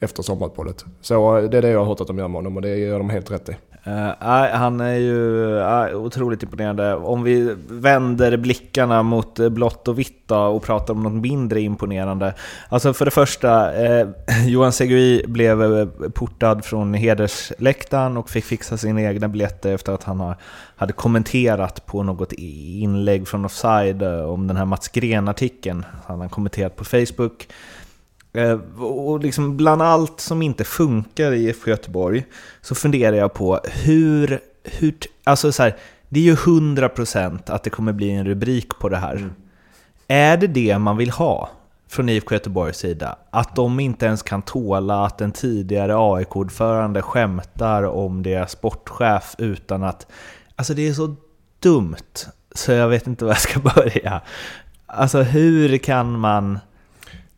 [0.00, 0.84] efter sommaruppehållet.
[1.00, 2.98] Så det är det jag har hört att de gör med honom och det gör
[2.98, 3.56] de helt rätt i.
[3.86, 5.46] Eh, han är ju
[5.90, 6.94] uh, otroligt imponerande.
[6.94, 11.60] Om vi vänder blickarna mot eh, blått och vitt då, och pratar om något mindre
[11.60, 12.34] imponerande.
[12.68, 14.08] Alltså för det första, uh,
[14.46, 20.20] Johan Segui blev portad från hedersläktaren och fick fixa sina egna biljetter efter att han
[20.20, 20.36] har,
[20.76, 25.84] hade kommenterat på något inlägg från Offside om den här Mats Gren-artikeln.
[26.06, 27.48] Han har kommenterat på Facebook.
[28.34, 32.24] Eh, Och liksom bland allt som inte funkar i IFK Göteborg
[32.60, 34.40] så funderar jag på hur...
[34.64, 34.94] hur
[35.24, 35.76] alltså så här,
[36.08, 39.30] det är ju 100% att det kommer bli en rubrik på det här.
[40.08, 41.50] Är det det man vill ha
[41.88, 43.16] från IFK Göteborgs sida?
[43.30, 49.82] Att de inte ens kan tåla att en tidigare AIK-ordförande skämtar om deras sportchef utan
[49.84, 50.06] att...
[50.56, 51.16] Alltså det är så
[51.60, 51.96] dumt
[52.54, 54.20] så jag vet inte var jag ska börja.
[54.86, 56.58] Alltså hur kan man...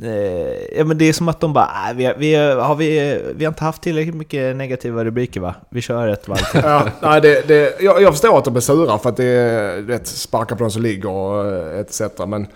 [0.03, 3.45] Eh, ja, men det är som att de bara, äh, vi, vi, har vi, vi
[3.45, 5.55] har inte haft tillräckligt mycket negativa rubriker va?
[5.71, 6.61] Vi kör ett varv till.
[6.65, 9.83] Ja, nej, det, det, jag, jag förstår att de är sura för att det är
[9.83, 12.01] rätt sparka på de som ligger och eh, etc.
[12.27, 12.47] Men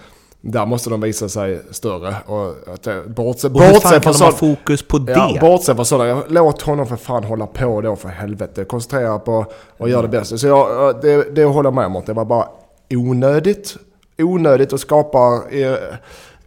[0.41, 2.15] där måste de visa sig större.
[2.27, 5.13] Och att, eh, bortse, Och hur fan kan de ha fokus på det?
[5.13, 6.23] Ja, bortse från sådana.
[6.29, 8.65] Låt honom för fan hålla på då för helvete.
[8.65, 9.47] Koncentrera på
[9.79, 10.39] och göra det bästa.
[10.39, 11.97] Så jag, det, det håller jag med om.
[11.97, 12.47] att Det var bara
[12.91, 13.77] onödigt.
[14.19, 15.75] Onödigt och skapar eh,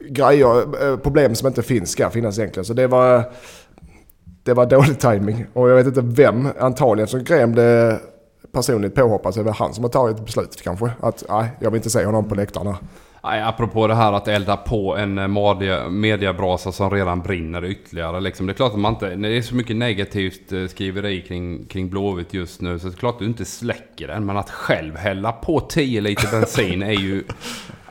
[0.09, 2.65] grejer, eh, problem som inte finns ska finnas egentligen.
[2.65, 3.23] Så det var,
[4.43, 7.97] det var dålig timing Och jag vet inte vem, antagligen som Graham blev
[8.53, 10.91] personligt påhoppad så är det han som har tagit beslutet kanske.
[10.99, 12.77] Att nej, jag vill inte se honom på läktarna.
[13.25, 18.19] Nej, apropå det här att elda på en eh, mediebrasa mediabrasa som redan brinner ytterligare.
[18.19, 18.45] Liksom.
[18.45, 19.15] Det är klart att man inte...
[19.15, 22.95] När det är så mycket negativt eh, skriveri kring, kring Blåvitt just nu så det
[22.95, 24.25] är klart att du inte släcker den.
[24.25, 27.23] Men att själv hälla på 10 liter bensin är ju...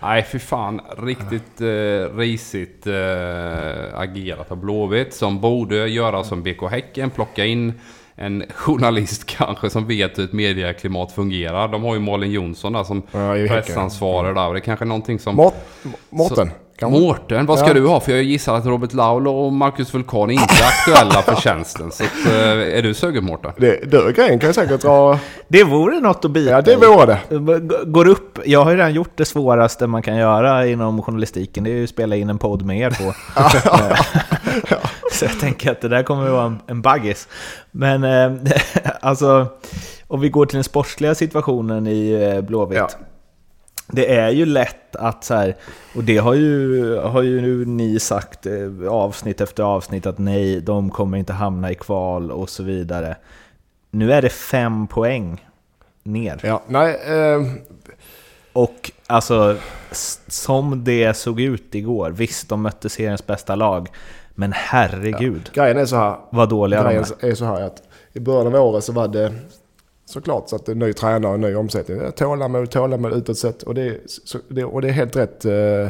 [0.02, 0.80] Nej, för fan.
[0.98, 5.14] Riktigt eh, risigt eh, agerat av Blåvitt.
[5.14, 7.10] Som borde göra som BK Häcken.
[7.10, 7.72] Plocka in
[8.14, 11.68] en journalist kanske som vet hur ett medieklimat fungerar.
[11.68, 14.52] De har ju Malin Jonsson där som Ja, pressansvarig där.
[14.52, 15.36] Det är kanske någonting som...
[16.10, 16.50] Mårten?
[16.88, 17.74] Mårten, vad ska Ja.
[17.74, 18.00] du ha?
[18.00, 21.90] För jag gissar att Robert Laul och Marcus Vulkan inte är aktuella för tjänsten.
[21.92, 23.52] Så att, eh, är du sugen Mårten?
[23.56, 25.18] Det, du, grejen kan jag säkert dra...
[25.48, 27.84] Det vore något att bita Ja, det vore det.
[27.86, 31.70] Går upp, jag har ju redan gjort det svåraste man kan göra inom journalistiken, det
[31.70, 33.14] är ju att spela in en podd med er på.
[35.12, 37.28] Så jag tänker att det där kommer att vara en, en baggis.
[37.70, 38.32] Men eh,
[39.00, 39.46] alltså,
[40.06, 42.78] om vi går till den sportsliga situationen i eh, Blåvitt.
[42.78, 42.88] Ja.
[43.94, 45.56] Det är ju lätt att så här,
[45.94, 50.60] och det har ju, har ju nu ni sagt eh, avsnitt efter avsnitt att nej,
[50.60, 53.16] de kommer inte hamna i kval och så vidare.
[53.90, 55.48] Nu är det fem poäng
[56.02, 56.40] ner.
[56.42, 57.42] Ja, nej, eh,
[58.52, 59.56] Och alltså,
[60.28, 63.88] som det såg ut igår, visst de mötte seriens bästa lag,
[64.34, 66.16] men herregud grejen är så här.
[66.30, 67.24] vad dåliga de är.
[67.24, 69.32] är så här att i början av året så var det
[70.04, 72.00] såklart så att det är ny tränare och ny omsättning.
[72.16, 75.88] Tålamod, tålamod utåt sett och det, är- så, det, och det är helt rätt eh,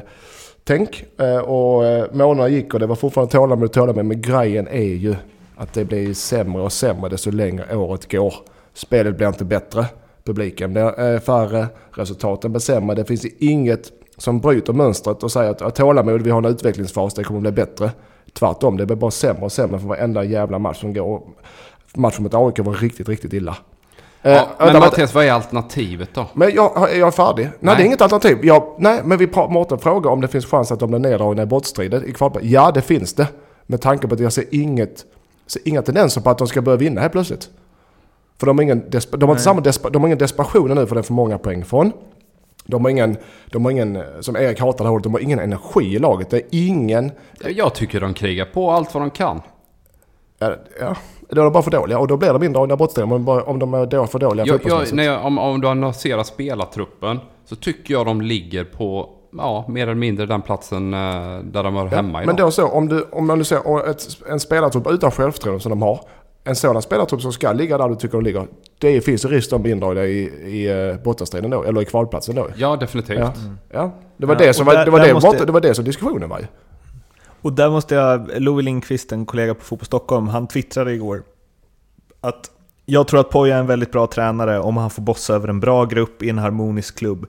[0.64, 1.04] tänk.
[1.20, 4.04] Eh, och eh, månaderna gick och det var fortfarande tålamod, tålamod.
[4.04, 5.14] Men grejen är ju
[5.56, 8.34] att det blir sämre och sämre desto längre året går.
[8.74, 9.86] Spelet blir inte bättre.
[10.24, 12.94] Publiken blir eh, färre, resultaten blir sämre.
[12.96, 17.14] Det finns inget som bryter mönstret och säger att "Ja, tålamod, vi har en utvecklingsfas,
[17.14, 17.90] det kommer bli bättre.
[18.32, 21.22] Tvärtom, det blir bara sämre och sämre för varenda jävla match som går.
[21.96, 23.56] matchen mot AIK var riktigt, riktigt illa.
[24.22, 24.80] Ja, Eh, men vänta, vänta.
[24.80, 26.26] Mattias, vad är alternativet då?
[26.34, 27.44] Men jag, jag är färdig.
[27.44, 27.76] Nej, Nej.
[27.76, 28.38] det är inget alternativ.
[28.42, 31.46] Jag, nej, men vi Mårten frågar om det finns chans att de blir neddragna i
[31.46, 32.50] brottstriden i kvalplatsen.
[32.50, 33.26] Ja, det finns det.
[33.66, 35.04] Med tanke på att jag ser inget,
[35.46, 37.50] ser inga tendenser på att de ska börja vinna helt plötsligt.
[38.38, 41.02] För de har ingen, de har inte samma de har ingen desperation nu för är
[41.02, 41.92] för många poäng från.
[42.64, 45.94] De har ingen, de har ingen, som Erik hatar det här de har ingen energi
[45.94, 46.30] i laget.
[46.30, 47.10] Det är ingen,
[47.48, 49.40] Jag tycker de krigar på allt vad de kan.
[50.42, 50.96] Ja, ja
[51.34, 53.74] de är bara för dåliga och då blir de indragna i brottstriden om, om de
[53.74, 57.94] är då för dåliga Jag, jag, när jag, om, om du analyserar spelartruppen så tycker
[57.94, 61.00] jag de ligger på ja, mer eller mindre den platsen eh,
[61.44, 62.26] där de hör hemma idag.
[62.26, 65.70] Men då så, om du, om man nu ser ett, en spelartrupp utan självförtroende som
[65.70, 66.00] de har.
[66.44, 68.46] En sådan spelartrupp som ska ligga där du tycker de ligger.
[68.78, 71.84] Det finns ju risk att de blir indragna i, i uh, bottenstriden då, eller i
[71.84, 72.46] kvalplatsen då.
[72.56, 73.18] Ja, definitivt.
[73.18, 73.32] Ja,
[73.72, 73.90] ja.
[74.16, 76.38] Det var Ja, det som var, det det, måste- det var det som diskussionen var
[76.38, 76.46] ju.
[77.42, 81.22] Och där måste jag, Louis Lindqvist, en kollega på Fotboll Stockholm, han twittrade igår
[82.20, 82.50] att
[82.86, 85.60] jag tror att Poja är en väldigt bra tränare om han får bossa över en
[85.60, 87.26] bra grupp i en harmonisk klubb.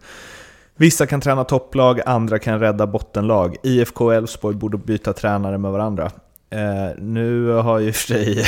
[0.75, 3.55] Vissa kan träna topplag, andra kan rädda bottenlag.
[3.63, 6.11] IFK och Elfsborg borde byta tränare med varandra.
[6.49, 8.45] Eh, nu har ju i och för sig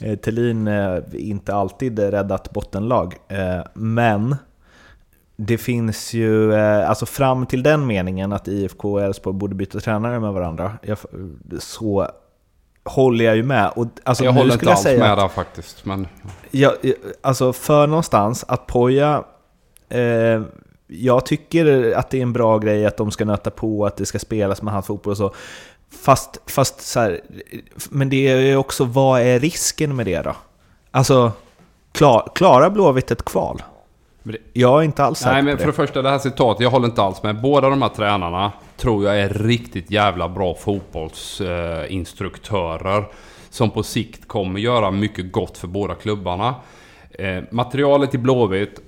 [0.00, 4.36] eh, Thelin eh, inte alltid räddat bottenlag, eh, men
[5.36, 9.80] det finns ju, eh, alltså fram till den meningen att IFK och Elfsborg borde byta
[9.80, 10.98] tränare med varandra, jag,
[11.58, 12.10] så
[12.84, 13.72] håller jag ju med.
[13.76, 15.84] Och, alltså, jag håller inte jag alls säga med där faktiskt.
[15.84, 16.08] Men
[16.50, 19.24] Ja, eh, alltså för någonstans att Poja...
[19.88, 20.42] Eh,
[20.88, 24.06] jag tycker att det är en bra grej att de ska nöta på att det
[24.06, 25.34] ska spelas med handfotboll och så.
[25.90, 27.20] Fast, fast så här,
[27.90, 30.36] Men det är ju också, vad är risken med det då?
[30.90, 31.32] Alltså,
[31.92, 33.62] klar, klarar Blåvitt ett kval?
[34.52, 35.72] Jag är inte alls säker Nej men på för det.
[35.72, 37.40] första, det här citatet, jag håller inte alls med.
[37.40, 43.04] Båda de här tränarna tror jag är riktigt jävla bra fotbollsinstruktörer.
[43.50, 46.54] som på sikt kommer göra mycket gott för båda klubbarna.
[47.10, 48.80] Eh, materialet i Blåvitt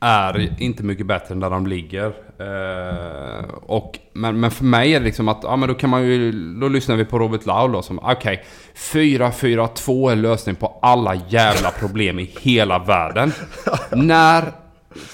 [0.00, 2.06] är inte mycket bättre än där de ligger.
[2.38, 6.02] Eh, och, men, men för mig är det liksom att, ja men då kan man
[6.02, 11.14] ju, då lyssnar vi på Robert Lau då som, okej, 4-4-2 är lösning på alla
[11.28, 13.32] jävla problem i hela världen.
[13.90, 14.52] När,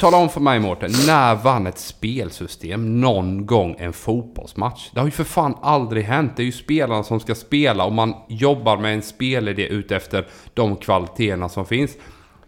[0.01, 4.91] tala om för mig Mårten, när vann ett spelsystem någon gång en fotbollsmatch?
[4.93, 6.33] Det har ju för fan aldrig hänt.
[6.37, 10.77] Det är ju spelarna som ska spela och man jobbar med en spelidé utefter de
[10.77, 11.97] kvaliteterna som finns.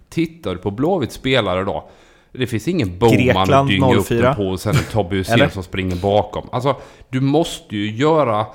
[0.09, 1.91] Tittar du på Blåvitts spelare då?
[2.33, 4.23] Det finns ingen Boman att dynga upp 04.
[4.23, 5.17] den på och sen en Tobbe?
[5.17, 6.49] Hysén som springer bakom.
[6.53, 6.77] Alltså,
[7.09, 8.47] du måste ju göra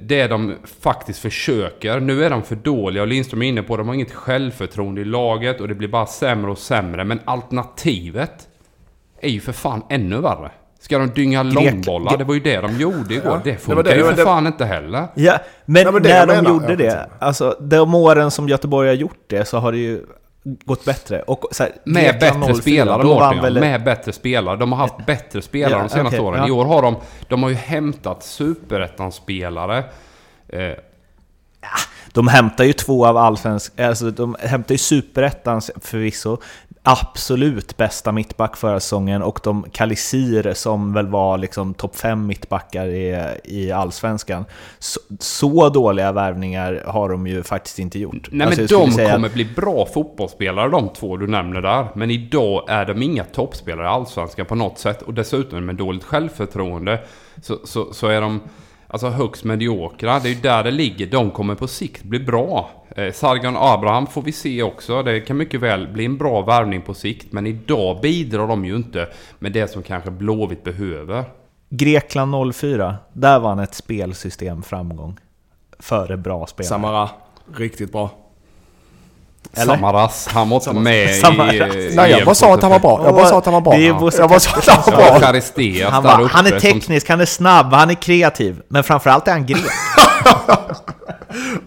[0.00, 2.00] det de faktiskt försöker.
[2.00, 5.04] Nu är de för dåliga och Lindström är inne på de har inget självförtroende i
[5.04, 7.04] laget och det blir bara sämre och sämre.
[7.04, 8.48] Men alternativet
[9.20, 10.50] är ju för fan ännu värre.
[10.80, 12.16] Ska de dynga långbollar?
[12.18, 13.24] Det var ju det de gjorde igår.
[13.32, 15.06] Ja, det det funkar det, ju det var för det- fan inte heller.
[15.14, 16.50] Ja, men Ja, men det när de menar.
[16.50, 20.00] gjorde det, alltså de åren som Göteborg har gjort det så har det ju
[20.64, 21.22] gått bättre.
[21.22, 23.02] Och så här, Med bättre 04, spelare
[23.36, 23.42] ja.
[23.42, 24.56] väl- Med bättre spelare.
[24.56, 26.40] De har haft bättre spelare Ja, de senaste okej, åren.
[26.40, 26.48] ja.
[26.48, 26.96] I år har de...
[27.28, 29.84] De har ju hämtat superettan-spelare.
[30.48, 30.70] Eh,
[32.12, 33.80] De hämtar ju två av allsvensk...
[33.80, 36.38] Alltså de hämtar ju superettans förvisso
[36.90, 42.86] absolut bästa mittback förra säsongen och de Kalisir som väl var liksom topp fem mittbackar
[42.86, 44.44] i, i allsvenskan.
[44.78, 48.28] Så, så dåliga värvningar har de ju faktiskt inte gjort.
[48.30, 51.86] Nej Alltså, men de säga kommer bli bra fotbollsspelare de två du nämner där.
[51.94, 55.02] Men idag är de inga toppspelare i Allsvenskan på något sätt.
[55.02, 57.00] Och dessutom med dåligt självförtroende
[57.42, 58.40] så, så, så är de
[58.88, 60.18] alltså högst mediokra.
[60.18, 61.06] Det är ju där det ligger.
[61.06, 62.70] De kommer på sikt bli bra.
[62.96, 65.02] Eh, Sargon Abraham får vi se också.
[65.02, 67.32] Det kan mycket väl bli en bra värvning på sikt.
[67.32, 71.24] Men idag bidrar de ju inte med det som kanske Blåvitt behöver.
[71.70, 75.18] Grekland 04, där vann ett spelsystem framgång.
[75.78, 76.68] Före bra spelare.
[76.68, 77.10] Samara,
[77.56, 78.10] riktigt bra.
[79.58, 79.74] Eller?
[79.74, 81.74] Samaras, han var inte med Samaras.
[81.74, 81.92] i...
[81.94, 83.00] Nej, jag bara sa att han var bra.
[83.04, 83.72] Jag bara sa att han var bra.
[83.72, 85.90] Det är Jag bara sa att han var bra.
[85.90, 88.60] Han, var, han är som- teknisk, han är snabb, han är kreativ.
[88.68, 89.60] Men framförallt är han grek.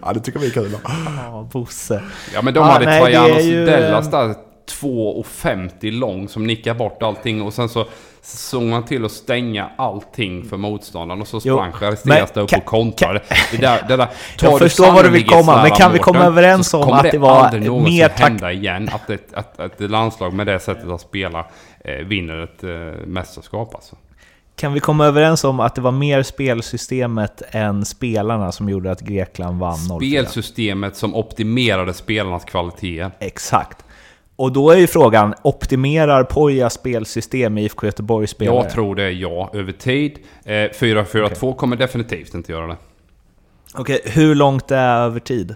[0.04, 0.76] Ja, det tycker vi är kul.
[0.84, 2.02] Ja, Bosse.
[2.34, 4.34] Ja men de Ja, hade nej, det är Trajanos ju, Dellas eh, där
[4.80, 7.86] 2,50 lång som nickar bort allting och sen så
[8.22, 13.22] såg man till att stänga allting för motståndaren och så sprang Charisteas upp och kontrade.
[13.50, 14.08] Det där, det där,
[14.42, 17.30] Jag förstår vad du vill komma, men kan vi komma överens om att det var
[17.30, 20.88] aldrig någonsin mer tak- hända igen att ett, att, att ett landslag med det sättet
[20.88, 21.46] att spela
[21.84, 22.70] eh, vinner ett eh,
[23.06, 23.96] mästerskap alltså.
[24.56, 29.00] Kan vi komma överens om att det var mer spelsystemet än spelarna som gjorde att
[29.00, 29.96] Grekland vann 04?
[29.98, 33.10] Spelsystemet som optimerade spelarnas kvaliteter.
[33.18, 33.81] Exakt.
[34.42, 38.56] Och då är ju frågan, optimerar Poja spelsystem i IFK Göteborgs spelare?
[38.56, 40.18] Jag tror det är ja, över tid.
[40.44, 42.76] Eh, 4-4-2 kommer definitivt inte göra det.
[43.74, 45.54] Okej, hur långt är över tid?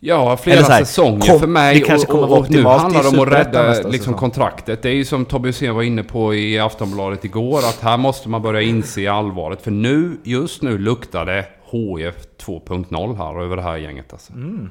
[0.00, 1.84] Ja, flera här, säsonger kom- för mig.
[1.84, 4.82] och, och, och nu handlar det om att rädda liksom, kontraktet.
[4.82, 7.58] Det är ju som Tobbe Hysén var inne på i Aftonbladet igår.
[7.58, 9.62] Att här måste man börja inse allvaret.
[9.62, 12.14] För nu, just nu luktar det HF
[12.46, 14.32] 2.0 här över det här gänget alltså.
[14.32, 14.70] Mm,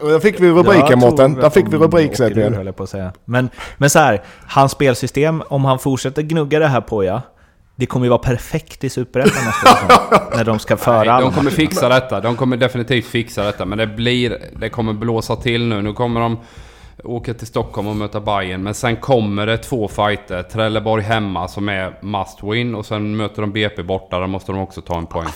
[0.00, 1.34] och Där fick vi rubriken Mårten.
[1.34, 2.54] Där fick vi de rubrik åker ur, Sedvin.
[2.54, 3.12] höll jag på att säga.
[3.24, 7.22] Men, men så här, hans spelsystem, om han fortsätter gnugga det här på ja,
[7.80, 9.42] det kommer ju vara perfekt i Superettan.
[10.36, 12.20] När de ska föra Nej, de kommer fixa detta.
[12.20, 13.64] De kommer definitivt fixa detta.
[13.64, 14.38] Men det blir...
[14.56, 15.82] Det kommer blåsa till nu.
[15.82, 16.38] Nu kommer de
[17.04, 18.62] åka till Stockholm och möta Bayern.
[18.62, 20.42] Men sen kommer det två fighter.
[20.42, 22.74] Trelleborg hemma som är must win.
[22.74, 24.18] Och sen möter de BP borta.
[24.18, 25.28] Där måste de också ta en poäng.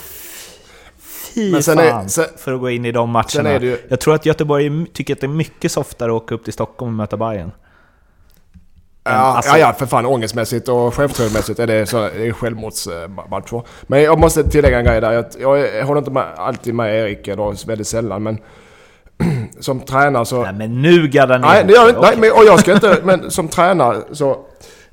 [1.35, 3.59] Fy Men sen fan är- sen- för att gå in i de matcherna.
[3.59, 6.53] ju- Jag tror att Göteborg tycker att det är mycket softare att åka upp till
[6.53, 7.51] Stockholm och möta Bayern.
[9.03, 13.61] Ja, Alltså- ja, ja, för fan ångestmässigt och självförtroendemässigt är det, så, det är självmordsmatcher.
[13.87, 15.11] Men jag måste tillägga en grej där.
[15.11, 18.37] Jag, jag, håller inte med, alltid med Erik, eller väldigt sällan, men
[19.59, 20.43] som tränare så...
[20.43, 22.01] Nej men nu gaddar ni Nej, det gör.
[22.01, 22.97] Nej, men, och jag ska inte...
[23.03, 24.37] Men som tränare så...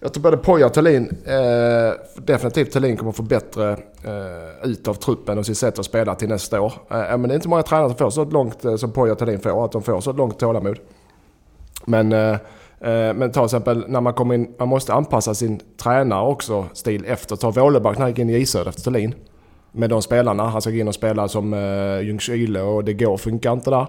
[0.04, 3.70] Jag tror både Poja och Thelin, eh, definitivt Thelin kommer få bättre
[4.04, 6.72] eh, ut av truppen och sitt sätt att spela till nästa år.
[6.90, 9.18] Eh, men det är inte många tränare som får så långt eh, som Poja och
[9.18, 10.78] Thelin får, att de får så långt tålamod.
[11.84, 12.32] Men, eh,
[12.80, 16.66] eh, men ta till exempel när man kommer in, man måste anpassa sin tränare också
[16.72, 17.36] stil efter.
[17.36, 19.14] Ta Vålemark när han gick in i Isöd efter Thelin.
[19.72, 20.48] Med de spelarna.
[20.48, 23.86] Han ska gå in och spela som eh, Ljungskile och det går, funkar inte där.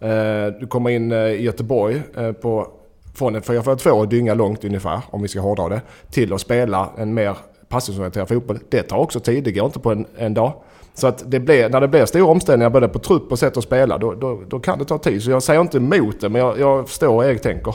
[0.00, 2.68] Eh, du kommer in eh, i Göteborg eh, på,
[3.14, 6.88] från en 4-4-2 och dynga långt ungefär, om vi ska hårdra det, till att spela
[6.98, 7.36] en mer
[7.68, 8.58] passningsorienterad fotboll.
[8.68, 10.52] Det tar också tid, det går inte på en, en dag.
[10.94, 13.64] Så att det blir, när det blir stora omställningar både på trupp och sätt att
[13.64, 15.22] spela, då, då, då kan det ta tid.
[15.22, 17.74] Så jag säger inte emot det, men jag, jag förstår hur Erik tänker.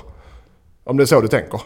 [0.84, 1.62] Om det är så du tänker.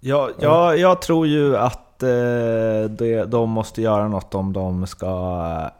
[0.00, 5.06] Ja, ja, jag tror ju att eh, det, de måste göra något om de ska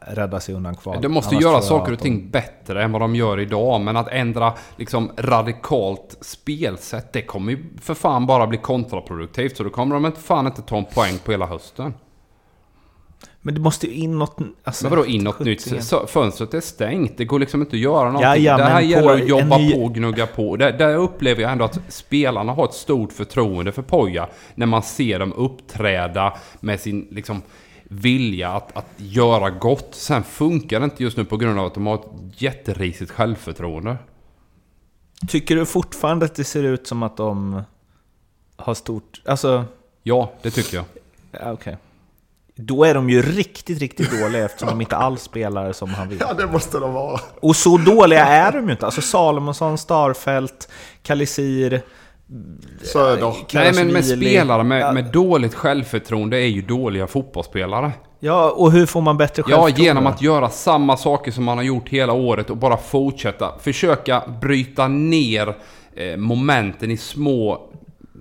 [0.06, 0.98] eh, rädda sig undan kval.
[1.02, 3.80] De måste Annars göra saker och att de- ting bättre än vad de gör idag.
[3.80, 9.56] Men att ändra liksom radikalt spelsätt, det kommer ju för fan bara bli kontraproduktivt.
[9.56, 11.94] Så då kommer de inte fan inte ta en poäng på hela hösten.
[13.40, 14.38] Men det måste ju in något...
[14.64, 15.84] Alltså, Men vadå in något nytt?
[15.84, 17.16] Så- Fönstret är stängt.
[17.16, 18.22] Det går liksom inte att göra någonting.
[18.24, 20.56] Ja, ja, det här gäller att jobba ny- på och gnugga på.
[20.56, 24.28] Där, där upplever jag ändå att spelarna har ett stort förtroende för Poja.
[24.54, 27.42] När man ser dem uppträda med sin liksom,
[27.84, 29.88] vilja att, att göra gott.
[29.90, 33.96] Sen funkar det inte just nu på grund av att de har ett jätterisigt självförtroende.
[35.28, 37.62] Tycker du fortfarande att det ser ut som att de
[38.56, 39.22] har stort...
[39.24, 39.64] Alltså,
[40.02, 40.84] Ja, det tycker jag.
[41.32, 41.76] ja, okej.
[42.60, 46.18] Då är de ju riktigt, riktigt dåliga eftersom de inte alls spelar som han vill.
[46.20, 47.20] Ja, det måste de vara.
[47.40, 48.86] Och så dåliga är de ju inte.
[48.86, 50.68] Alltså Salomonsson, Starfelt,
[51.02, 51.82] Kalisir,
[52.82, 53.34] Söder.
[53.52, 57.92] Nej, men med spelare med, Ja, med dåligt självförtroende är ju dåliga fotbollsspelare.
[58.20, 59.82] Ja, och hur får man bättre Ja, självförtroende?
[59.82, 63.52] genom att göra samma saker som man har gjort hela året och bara fortsätta.
[63.60, 65.56] Försöka bryta ner
[65.96, 67.60] eh, momenten i små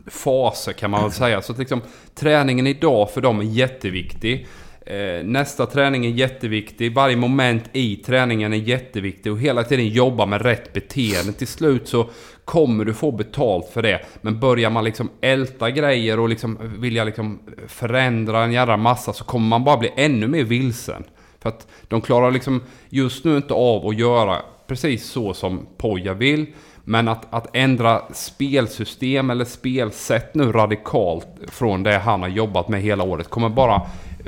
[0.07, 1.41] faser kan man väl säga.
[1.41, 1.81] Så att liksom,
[2.15, 4.47] träningen idag för dem är jätteviktig.
[4.85, 6.93] Eh, nästa träning är jätteviktig.
[6.93, 9.31] Varje moment i träningen är jätteviktig.
[9.31, 11.33] Och hela tiden jobba med rätt beteende.
[11.33, 12.09] Till slut så
[12.45, 14.05] kommer du få betalt för det.
[14.21, 19.23] Men börjar man liksom älta grejer och liksom vilja liksom förändra en jävla massa så
[19.23, 21.03] kommer man bara bli ännu mer vilsen.
[21.39, 26.13] För att de klarar liksom just nu inte av att göra precis så som Poja
[26.13, 26.45] vill.
[26.89, 32.81] Men att, att ändra spelsystem eller spelsätt nu radikalt från det han har jobbat med
[32.81, 33.81] hela året kommer bara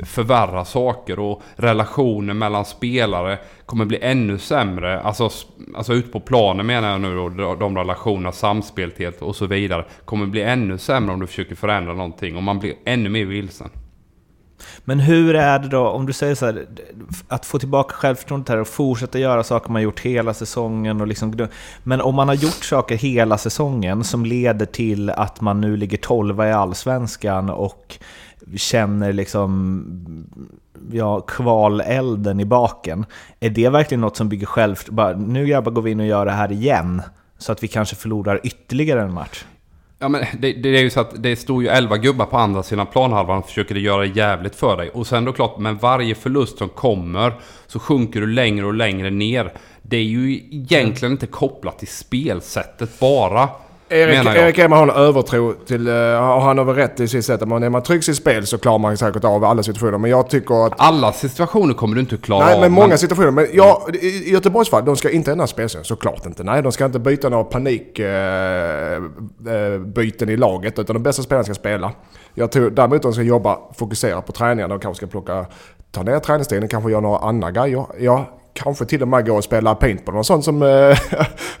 [0.04, 5.00] förvärra saker och relationer mellan spelare kommer bli ännu sämre.
[5.00, 5.30] Alltså,
[5.74, 10.26] alltså ut på planen menar jag nu då, de relationerna, samspelthet och så vidare kommer
[10.26, 13.70] bli ännu sämre om du försöker förändra någonting och man blir ännu mer vilsen.
[14.84, 16.66] Men hur är det då, om du säger så här,
[17.28, 21.48] att få tillbaka självförtroendet här och fortsätta göra saker man gjort hela säsongen och liksom...
[21.82, 25.98] Men om man har gjort saker hela säsongen som leder till att man nu ligger
[25.98, 27.98] 12 i Allsvenskan och
[28.56, 29.84] känner liksom
[30.92, 33.06] ja, kvalelden i baken.
[33.40, 35.32] Är det verkligen något som bygger självförtroende?
[35.32, 37.02] Nu grabbar går vi in och gör det här igen,
[37.38, 39.44] så att vi kanske förlorar ytterligare en match.
[40.02, 42.62] Ja men det, det är ju så att det står ju 11 gubbar på andra
[42.62, 44.90] sidan planhalvan och försöker göra det jävligt för dig.
[44.90, 47.32] Och sen då klart, med varje förlust som kommer
[47.66, 49.52] så sjunker du längre och längre ner.
[49.82, 53.48] Det är ju egentligen inte kopplat till spelsättet bara.
[53.90, 54.36] Erik, jag.
[54.36, 55.94] Erik Edman har en övertro till, eh,
[56.34, 57.42] och han har väl rätt i sitt sätt.
[57.42, 59.98] att man- När man tryggs i spel så klarar man säkert av alla situationer.
[59.98, 60.72] Men jag tycker att...
[60.78, 62.60] Alla situationer kommer du inte klara Nej, av.
[62.60, 63.30] men många situationer.
[63.30, 65.84] Men ja, i i Göteborgs fall, de ska inte ändra spelsystem.
[65.84, 66.42] Såklart inte.
[66.44, 70.78] Nej, de ska inte byta några panikbyten i laget.
[70.78, 71.92] Utan de bästa spelarna ska spela.
[72.34, 74.74] Jag tror däremot de ska jobba, fokusera på träningarna.
[74.74, 75.46] De kanske ska plocka,
[75.92, 77.84] ta ner träningstiden, kanske göra några andra grejer.
[77.98, 78.24] Ja,
[78.54, 80.62] kanske till och med gå och spela paintball och sånt som...
[80.62, 80.98] eh,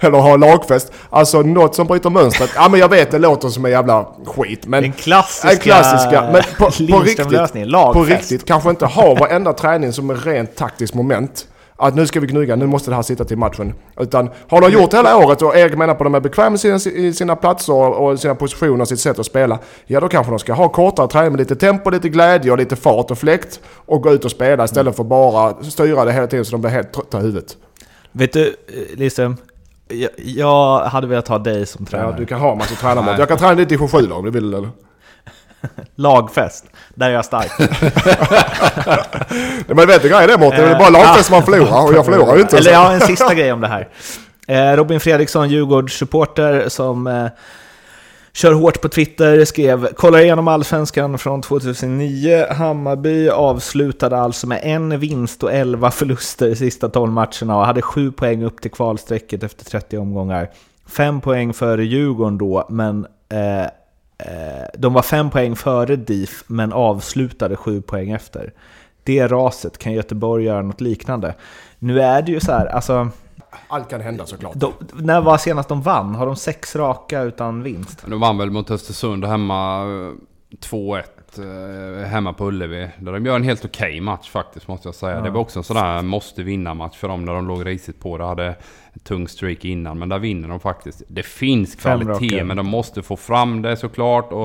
[0.00, 0.92] eller ha lagfest.
[1.10, 2.50] Alltså något som bryter mönstret.
[2.54, 4.82] Ja men jag vet det låter som en jävla skit men...
[4.82, 9.92] Den klassiska, Den klassiska, men på, på riktigt, på riktigt, kanske inte ha varenda träning
[9.92, 11.46] som är rent taktiskt moment.
[11.82, 13.74] Att nu ska vi gnugga, nu måste det här sitta till matchen.
[14.00, 16.50] Utan har de gjort det hela året och Erik menar på att de är bekväma
[16.50, 19.58] med sina, i sina platser och sina positioner och sitt sätt att spela.
[19.86, 22.76] Ja då kanske de ska ha kortare träning med lite tempo, lite glädje och lite
[22.76, 23.60] fart och fläkt.
[23.86, 26.70] Och gå ut och spela istället för bara styra det hela tiden så de blir
[26.70, 27.56] helt trötta i huvudet.
[28.12, 28.54] Vet du,
[28.94, 29.36] Lindström?
[29.88, 32.14] Jag, jag hade velat ha dig som Ja, tränare.
[32.18, 33.04] du kan ha massa tränarmat.
[33.06, 33.18] Nej.
[33.18, 34.68] Jag kan träna lite i 27 lag om du vill eller?
[35.94, 36.64] Lagfest.
[36.94, 37.50] Där är jag stark.
[39.66, 42.34] Men du vet grejen är Mårten, det är bara lagfest man förlorar och jag förlorar
[42.34, 42.58] ju inte.
[42.58, 43.88] Eller har en sista grej om det här.
[44.48, 47.26] Eh, Robin Fredriksson, Djurgårdssupporter, som eh,
[48.32, 52.46] kör hårt på Twitter, skrev “Kollar igenom allsvenskan från 2009.
[52.50, 57.82] Hammarby avslutade alltså med en vinst och 11 förluster i sista 12 matcherna och hade
[57.82, 60.50] 7 poäng upp till kvalstrecket efter 30 omgångar.
[60.86, 63.66] 5 poäng före Djurgården då, men eh, eh,
[64.78, 68.52] de var 5 poäng före DIF, men avslutade 7 poäng efter.
[69.04, 71.34] Det raset, kan Göteborg göra något liknande?
[71.78, 73.08] Nu är det ju så här, alltså...
[73.68, 74.52] Allt kan hända såklart.
[74.56, 76.14] De, när var senast de vann?
[76.14, 78.04] Har de sex raka utan vinst?
[78.06, 81.02] De vann väl mot Östersund hemma eh, 2-1
[81.38, 82.88] eh, hemma på Ullevi.
[82.98, 85.20] Där de gör en helt okej match faktiskt måste jag säga.
[85.20, 88.00] Det var också en sån där måste vinna match för dem när de låg risigt
[88.00, 88.18] på.
[88.18, 88.46] Det hade
[88.92, 91.02] en tung streak innan men där vinner de faktiskt.
[91.08, 94.32] Det finns kvalitet men de måste få fram det såklart.
[94.32, 94.44] Och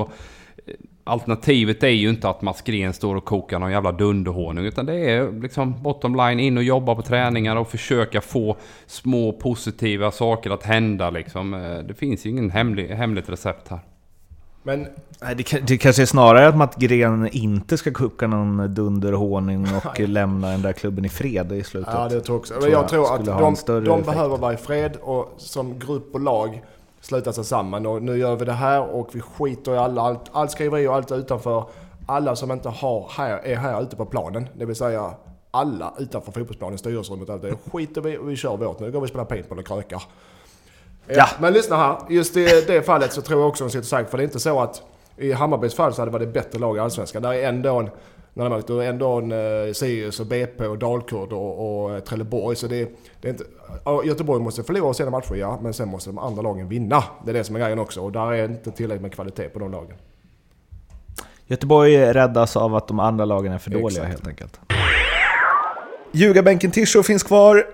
[0.66, 0.74] eh,
[1.08, 4.64] Alternativet är ju inte att Mats Green står och kokar någon jävla dunderhonung.
[4.64, 8.56] Utan det är liksom bottom line in och jobba på träningar och försöka få
[8.86, 11.54] små positiva saker att hända liksom.
[11.54, 13.80] Eh, Det finns ju ingen hemlig, hemligt recept här.
[14.66, 14.86] Men
[15.20, 20.00] Nej, det, kan- det kanske är snarare att Gren inte ska kucka någon dunderhonung och
[20.08, 21.94] lämna den där klubben i fred i slutet.
[21.94, 22.54] Ja, det tror jag också.
[22.60, 23.24] Men jag tror att
[23.66, 26.62] de, de behöver vara i fred och som grupp och lag
[27.00, 27.86] sluta sig samman.
[27.86, 30.94] Och nu gör vi det här och vi skiter i alla, allt, allt skriveri och
[30.94, 31.64] allt utanför.
[32.06, 34.48] Alla som inte har här, är här ute på planen.
[34.58, 35.10] Det vill säga
[35.50, 37.54] alla utanför fotbollsplanen, styrelserummet och allt det.
[37.72, 38.80] skiter vi och vi kör vårt.
[38.80, 40.02] Nu går vi och spelar paintball och krökar.
[41.08, 41.28] Ja.
[41.40, 41.96] Men lyssna här.
[42.08, 44.10] Just i det fallet så tror jag också de sitter sagt.
[44.10, 44.82] För det är inte så att
[45.16, 47.22] i Hammarbys fall så hade det varit bättre lag i Allsvenskan.
[47.22, 47.90] Där är ändå en,
[48.34, 51.94] när de märkt, det är ändå en eh, Sirius och BP och Dalkurd och, och
[51.94, 52.56] eh, Trelleborg.
[52.56, 52.88] Så det,
[53.20, 53.44] det är inte,
[54.04, 57.04] Göteborg måste förlora sina matcher ja, men sen måste de andra lagen vinna.
[57.24, 58.00] Det är det som är grejen också.
[58.00, 59.96] Och där är inte tillräckligt med kvalitet på de lagen.
[61.46, 64.08] Göteborg räddas av att de andra lagen är för dåliga Exakt.
[64.08, 64.60] helt enkelt.
[66.12, 67.66] Ljugarbänken Tisho finns kvar.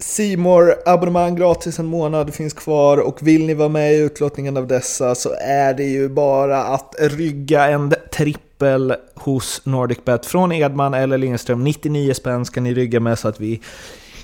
[0.00, 4.66] Simor abonnemang gratis en månad finns kvar och vill ni vara med i utlottningen av
[4.66, 11.18] dessa så är det ju bara att rygga en trippel hos NordicBet från Edman eller
[11.18, 11.64] Lindström.
[11.64, 13.60] 99 spänn ska ni rygga med så att vi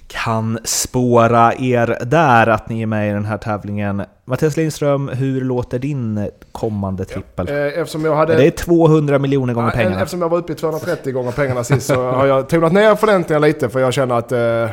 [0.06, 4.02] kan spåra er där att ni är med i den här tävlingen.
[4.24, 7.48] Mattias Lindström, hur låter din kommande trippel?
[7.48, 8.34] Eh, Eftersom jag hade...
[8.34, 9.96] Det är 200 miljoner gånger Ja, pengarna.
[9.96, 13.46] Eftersom jag var uppe i 230 gånger pengarna sist så har jag tonat ner förväntningarna
[13.46, 14.32] lite för jag känner att...
[14.32, 14.68] Eh, ja,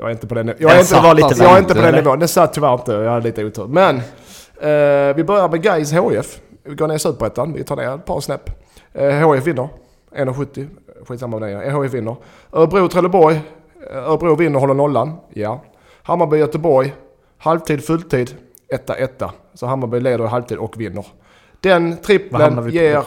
[0.00, 1.80] jag är inte på den Jag Den är inte, var lite jag är inte på
[1.80, 2.18] den nivån.
[2.18, 2.92] Det satt tyvärr inte.
[2.92, 3.66] Jag hade lite otur.
[3.66, 6.40] Men eh, vi börjar med Gais HF.
[6.64, 7.52] Vi går ner i Superettan.
[7.52, 8.50] Vi tar ner ett par snäpp.
[8.92, 9.68] Eh, HF vinner.
[10.16, 10.68] 1,70.
[11.08, 11.70] Skitsamma med det.
[11.70, 12.16] HF vinner.
[12.52, 13.40] Örebro-Trelleborg.
[13.90, 15.16] Eh, Örebro vinner håller nollan.
[15.34, 15.62] Ja.
[16.02, 16.92] Hammarby-Göteborg.
[17.38, 18.34] Halvtid, fulltid.
[18.68, 19.30] Etta, etta.
[19.54, 21.06] Så Hammarby leder i halvtid och vinner.
[21.60, 23.02] Den Vad trippeln ger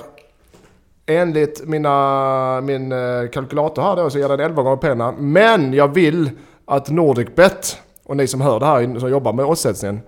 [1.06, 5.14] Enligt mina, min eh, kalkylator här då så ger den 11 gånger pengarna.
[5.18, 6.30] Men jag vill
[6.66, 10.02] att NordicBet och ni som hör det här som jobbar med oddsättningen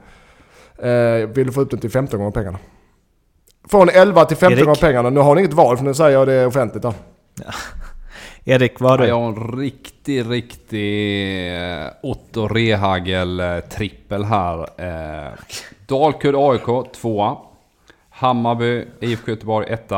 [0.79, 2.57] eh, vill få upp den till 15 gånger pengarna.
[3.69, 4.65] Från 11 till 15 Erik?
[4.65, 5.09] gånger pengarna.
[5.09, 6.93] Nu har ni inget val för nu säger jag det offentligt då.
[8.45, 9.09] Erik, vad har Ja, du?
[9.09, 11.47] jag har en riktig, riktig
[11.81, 14.59] eh, Otto Rehagel eh, trippel här.
[14.77, 15.31] Eh,
[15.87, 17.37] Dalkurd AIK 2
[18.09, 19.91] Hammarby IFK Göteborg 1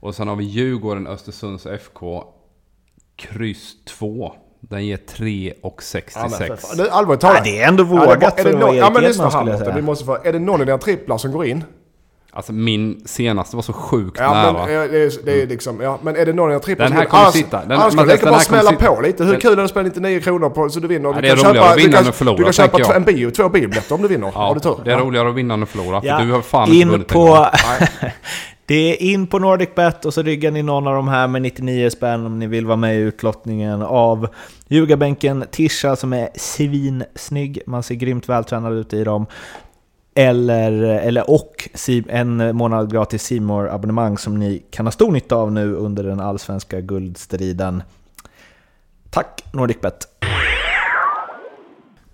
[0.00, 2.24] Och sen har vi Djurgården Östersunds FK
[3.16, 4.32] kryss 2.
[4.60, 6.76] Den ger 3 och 66.
[6.76, 7.44] Det, allvarligt Ja, talat.
[7.44, 9.28] det är ändå Ja, det är vågat det för att nå- vara Ja men lyssna
[9.28, 11.64] här jag vi måste få, Är det någon av dina tripplar som går in?
[12.32, 14.52] Alltså min senaste var så sjukt Ja nära.
[14.52, 16.88] men eh, det är, det är liksom, ja men är det någon av dina tripplar
[16.88, 17.60] Den här kommer sitta.
[17.64, 19.24] Den- Annars ska men du lika bara smälla på lite.
[19.24, 21.08] Hur Den- kul är det att spela 99 kronor på så du vinner?
[21.08, 22.78] Ja, Du det är kan roligare att vinna kan- än att förlora, Du kan köpa
[22.80, 22.96] jag.
[22.96, 24.30] en bio, två biobiljetter om du vinner.
[24.30, 24.70] Har du tur?
[24.78, 25.00] Ja, det är Ja.
[25.04, 26.00] roligare att vinna än att förlora.
[26.00, 27.26] För Ja, du har fan inte in vunnit en gång.
[27.28, 27.46] på...
[28.66, 31.90] det är in på NordicBet och så ryggar ni någon av de här med 99
[31.90, 34.28] spänn om ni vill vara med i utlottningen av
[34.68, 37.60] ljugarbänken Tisha som är svinsnygg.
[37.66, 39.26] Man ser grymt vältränad ut i dem.
[40.14, 41.68] Eller, eller och
[42.08, 46.20] en månad gratis simor abonnemang som ni kan ha stor nytta av nu under den
[46.20, 47.82] allsvenska guldstriden.
[49.10, 50.08] Tack NordicBet!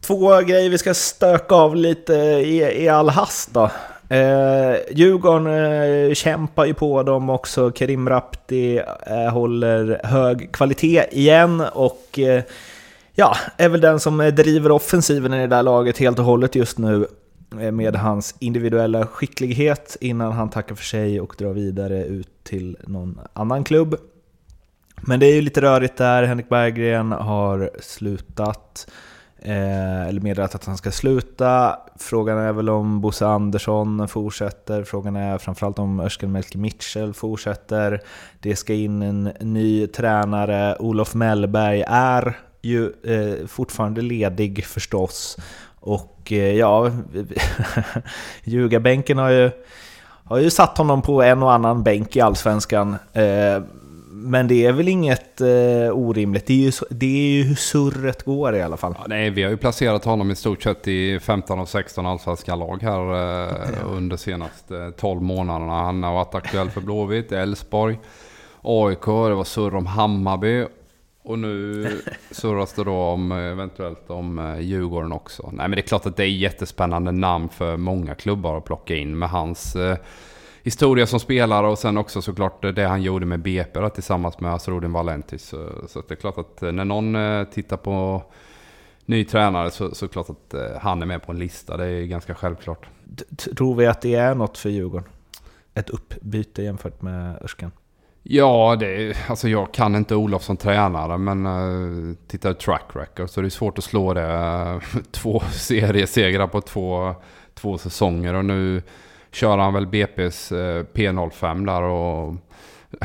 [0.01, 3.71] Två grejer vi ska stöka av lite i, i all hast då.
[4.13, 7.73] Eh, Djurgården eh, kämpar ju på dem också.
[7.73, 12.43] Kerim Rapti eh, håller hög kvalitet igen och eh,
[13.15, 16.55] ja, är väl den som eh, driver offensiven i det där laget helt och hållet
[16.55, 17.07] just nu
[17.61, 22.77] eh, med hans individuella skicklighet innan han tackar för sig och drar vidare ut till
[22.87, 23.97] någon annan klubb.
[25.01, 28.87] Men det är ju lite rörigt där, Henrik Berggren har slutat.
[29.45, 31.79] Eh, eller meddelat att han ska sluta.
[31.97, 34.85] Frågan är väl om Bosse Andersson fortsätter.
[34.85, 38.01] Frågan är framförallt om Özcan Melke Mitchell fortsätter.
[38.41, 40.77] Det ska in en ny tränare.
[40.79, 45.37] Olof Mellberg är ju eh, fortfarande ledig förstås.
[45.81, 46.91] Och eh, ja,
[48.45, 49.51] ljugarbänken har ju,
[50.25, 52.97] har ju satt honom på en och annan bänk i Allsvenskan.
[53.13, 53.63] Eh,
[54.23, 56.47] men det är väl inget eh, orimligt.
[56.47, 58.95] Det är, ju, det är ju hur surret går i alla fall.
[58.99, 62.55] Ja, nej, vi har ju placerat honom i stort sett i 15 och 16 allsvenska
[62.55, 65.73] lag här eh, under senaste 12 månaderna.
[65.73, 67.99] Han har varit aktuell för Blåvitt, Elfsborg,
[68.63, 70.67] AIK, det var surr om Hammarby.
[71.25, 71.87] Och nu
[72.31, 75.51] surras det då om eventuellt om eh, Djurgården också.
[75.53, 78.95] Nej men det är klart att det är jättespännande namn för många klubbar att plocka
[78.95, 79.97] in med hans eh,
[80.63, 84.55] historia som spelare och sen också såklart det han gjorde med BP då, tillsammans med
[84.55, 85.45] Asrudin Valentis.
[85.45, 88.23] Så, så det är klart att när någon eh, tittar på
[89.07, 91.77] ny tränare så, så klart att eh, han är med på en lista.
[91.77, 92.87] Det är ganska självklart.
[93.57, 95.09] Tror vi att det är något för Djurgården?
[95.75, 97.71] Ett uppbyte jämfört med Örskan?
[98.23, 103.41] Ja, det, alltså jag kan inte Olof som tränare men uh, tittar track record så
[103.41, 104.81] det är svårt att slå det.
[105.11, 107.15] Två seriesegrar på två,
[107.55, 108.83] två säsonger och nu
[109.33, 112.35] kör han väl BP's eh, P05 där och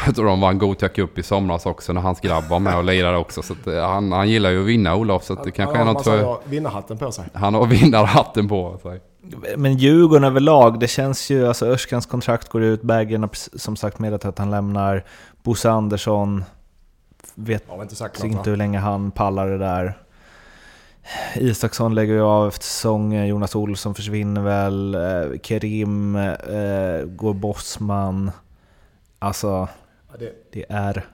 [0.06, 2.84] jag tror de vann Gothia Cup i somras också när hans grabb var med och
[2.84, 3.42] lirade också.
[3.42, 5.88] Så att, eh, han, han gillar ju att vinna Olof så att det kanske han
[5.88, 6.38] är något för...
[6.50, 7.26] vinnarhatten på sig.
[7.34, 9.02] Han har vinnarhatten på sig.
[9.58, 11.48] Men Djurgården överlag, det känns ju...
[11.48, 15.06] Alltså Örskans kontrakt går ut, Berggren har som sagt meddelat att han lämnar.
[15.44, 16.44] Bosse Andersson
[17.36, 19.98] vet inte, inte hur länge han pallar det där.
[21.36, 28.32] Isaksson lägger ju av efter säsongen, Jonas Olsson försvinner väl, eh, Kerim eh, går Bosman.
[29.20, 29.68] Alltså,
[30.12, 30.32] ja, det...
[30.52, 30.66] det...
[30.70, 31.06] är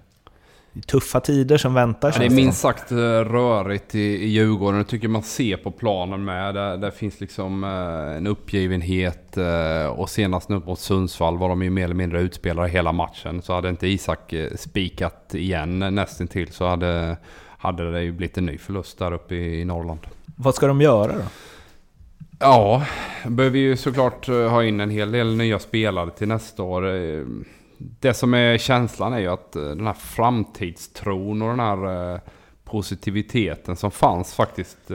[0.88, 2.12] tuffa tider som väntar.
[2.14, 4.78] Ja, det är minst sagt eh, rörigt i, i Djurgården.
[4.78, 6.56] Jag tycker man ser på planen med.
[6.56, 9.38] Där, där finns liksom eh, en uppgivenhet.
[9.38, 13.42] Eh, och senast nu mot Sundsvall var de ju mer eller mindre utspelare hela matchen.
[13.42, 17.18] Så hade inte Isak spikat igen nästintill så hade
[17.64, 20.00] hade det ju blivit en ny förlust där uppe i Norrland.
[20.36, 21.24] Vad ska de göra då?
[22.40, 22.86] Ja,
[23.28, 26.96] behöver ju såklart eh, ha in en hel del nya spelare till nästa år.
[26.96, 27.26] Eh,
[27.78, 32.20] det som är känslan är ju att eh, den här framtidstron och den här
[32.64, 34.92] positiviteten som fanns faktiskt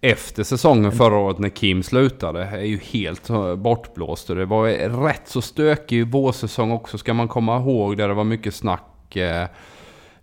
[0.00, 4.26] efter säsongen förra året när Kim slutade är ju helt bortblåst.
[4.28, 4.68] Det var
[5.06, 9.16] rätt så stökig vårsäsong också ska man komma ihåg där det var mycket snack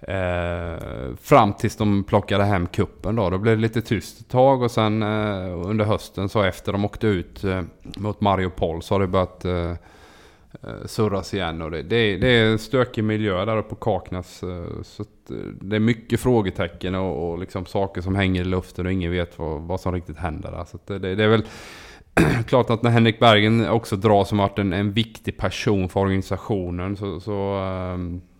[0.08, 3.30] Eh, fram tills de plockade hem kuppen då.
[3.30, 6.86] Då blev det lite tyst ett tag och sen eh, under hösten så efter de
[6.86, 7.62] åkte ut eh,
[7.98, 9.78] mot Mariupol så har det börjat eh, eh
[10.86, 11.62] surras igen.
[11.62, 14.44] Och det, det, det, är en stökig miljö där uppe på Kaknäs.
[14.44, 18.86] Eh, så eh, det är mycket frågetecken och, och liksom saker som hänger i luften
[18.86, 20.66] och ingen vet vad, vad som riktigt händer där.
[20.66, 21.46] Så det, det, är väl
[22.48, 26.98] klart att när Henrik Bergen också dras som varit en, en viktig person för organisationen
[26.98, 27.58] så, så
[27.94, 28.31] um, Eh,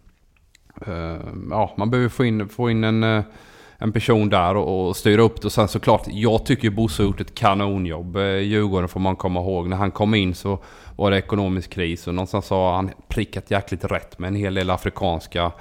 [1.50, 3.24] ja, man behöver få in, få in en, eh,
[3.78, 5.46] en person där och, och styra upp det.
[5.46, 8.16] Och sen såklart, jag tycker Bosse har gjort ett kanonjobb.
[8.16, 9.70] Eh, Djurgården får man komma ihåg.
[9.70, 10.60] När han kom in så
[10.96, 14.70] var det ekonomisk kris och någonstans har han prickat jäkligt rätt med en hel del
[14.70, 15.52] afrikanska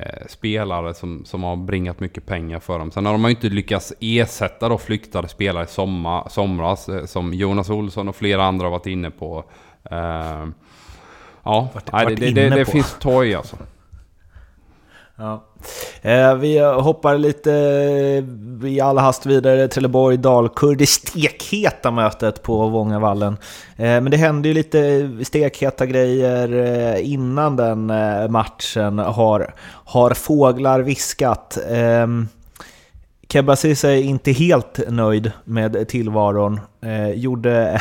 [0.00, 2.90] eh, spelare som, som har bringat mycket pengar för dem.
[2.90, 7.34] Sen har de ju inte lyckats ersätta då flyktade spelare i sommar, somras eh, som
[7.34, 9.44] Jonas Olsson och flera andra har varit inne på.
[9.90, 10.46] Eh,
[11.42, 13.56] ja, vart, nej, det, det, det, det finns toj alltså.
[15.20, 15.44] Ja.
[16.02, 19.68] Eh, vi hoppar lite eh, i all hast vidare.
[19.68, 20.78] Trelleborg, Dalkurd.
[20.78, 23.36] Det stekheta mötet på Vångavallen.
[23.76, 29.54] Eh, men det hände ju lite stekheta grejer eh, innan den eh, matchen, har,
[29.84, 31.58] har fåglar viskat.
[31.70, 32.06] Eh,
[33.32, 36.60] Kebasis är inte helt nöjd med tillvaron.
[36.82, 37.80] Eh, gjorde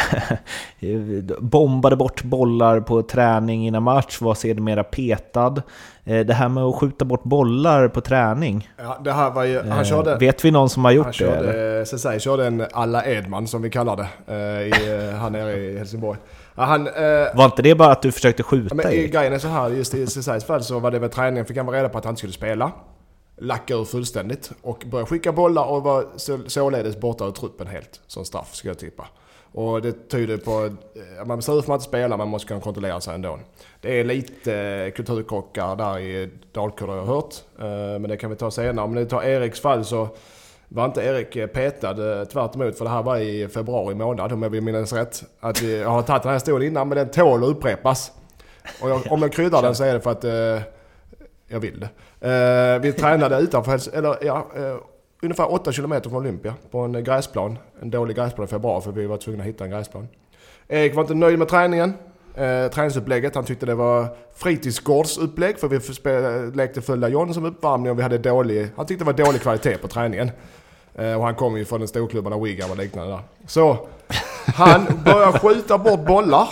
[1.39, 5.61] bombade bort bollar på träning innan match, var sedermera petad.
[6.03, 8.69] Eh, det här med att skjuta bort bollar på träning.
[8.77, 11.13] Ja, det här var ju, han eh, körde, vet vi någon som har gjort han
[11.13, 11.49] körde, det?
[11.49, 11.85] Eller?
[11.85, 16.19] Cesai körde en alla Edman som vi kallar det, eh, i, här nere i Helsingborg.
[16.55, 16.93] Han, eh,
[17.35, 18.75] var inte det bara att du försökte skjuta?
[18.75, 21.57] Men, Grejen är så här, just i Cesais fall så var det väl träningen, fick
[21.57, 22.71] han reda på att han inte skulle spela
[23.41, 26.05] lacka ur fullständigt och börja skicka bollar och var
[26.49, 29.07] således borta ur truppen helt som straff skulle jag tippa.
[29.51, 30.69] Och det tyder på
[31.21, 33.39] att man ser ut för att inte spela, man måste kunna kontrollera sig ändå.
[33.81, 37.35] Det är lite eh, kulturkrockar där i Dalkurd har jag hört.
[37.59, 38.85] Eh, men det kan vi ta senare.
[38.85, 40.07] Om ni tar Eriks fall så
[40.67, 44.43] var inte Erik petad tvärtemot tvärt emot för det här var i februari månad om
[44.43, 45.23] jag vill minnas rätt.
[45.39, 48.11] Att jag har tagit den här historien innan men den tål att upprepas.
[48.81, 50.61] Och jag, om jag kryddar den så är det för att eh,
[51.49, 51.89] jag vill det.
[52.29, 54.75] Eh, vi tränade utanför, eller ja, eh,
[55.21, 57.57] ungefär 8 km från Olympia på en eh, gräsplan.
[57.81, 60.07] En dålig gräsplan i februari för vi var tvungna att hitta en gräsplan.
[60.67, 61.93] Erik var inte nöjd med träningen.
[62.35, 63.35] Eh, träningsupplägget.
[63.35, 68.03] Han tyckte det var fritidsgårdsupplägg för vi spelade, lekte följa John som uppvärmning och vi
[68.03, 68.67] hade dålig...
[68.75, 70.31] Han tyckte det var dålig kvalitet på träningen.
[70.95, 73.21] Eh, och han kom ju från den där Wigan och liknande där.
[73.47, 73.87] Så
[74.45, 76.47] han började skjuta bort bollar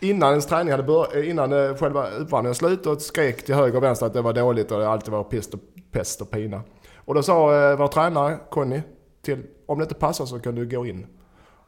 [0.00, 3.76] innan ens träning hade börjat, eh, innan eh, själva uppvärmningen slut och skrek till höger
[3.76, 6.62] och vänster att det var dåligt och det alltid var pest och, pest och pina.
[6.94, 8.80] Och då sa eh, vår tränare Conny
[9.22, 11.06] till om det inte passar så kan du gå in.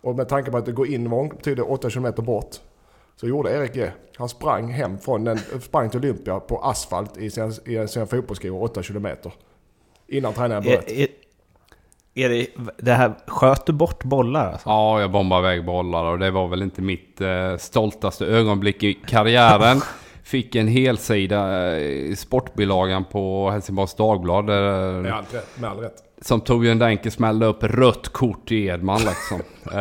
[0.01, 2.57] Och med tanke på att det går in var betyder 8 km bort.
[3.17, 3.93] Så gjorde Erik det.
[4.17, 8.63] Han sprang hem från den, sprang till Olympia på asfalt i sina, i sina fotbollsskor
[8.63, 9.07] 8 km.
[10.07, 10.93] Innan träningen började.
[12.15, 12.47] Är, det,
[12.79, 14.69] det här, sköt du bort bollar alltså?
[14.69, 18.95] Ja, jag bombade iväg bollar och det var väl inte mitt eh, stoltaste ögonblick i
[18.95, 19.81] karriären.
[20.23, 24.47] Fick en helsida eh, i sportbilagan på Helsingborgs Dagblad.
[24.47, 25.61] Där, Med all rätt.
[25.61, 26.08] Med all rätt.
[26.21, 29.41] Som Torbjörn Denke smällde upp rött kort till Edman liksom.
[29.73, 29.75] Eh,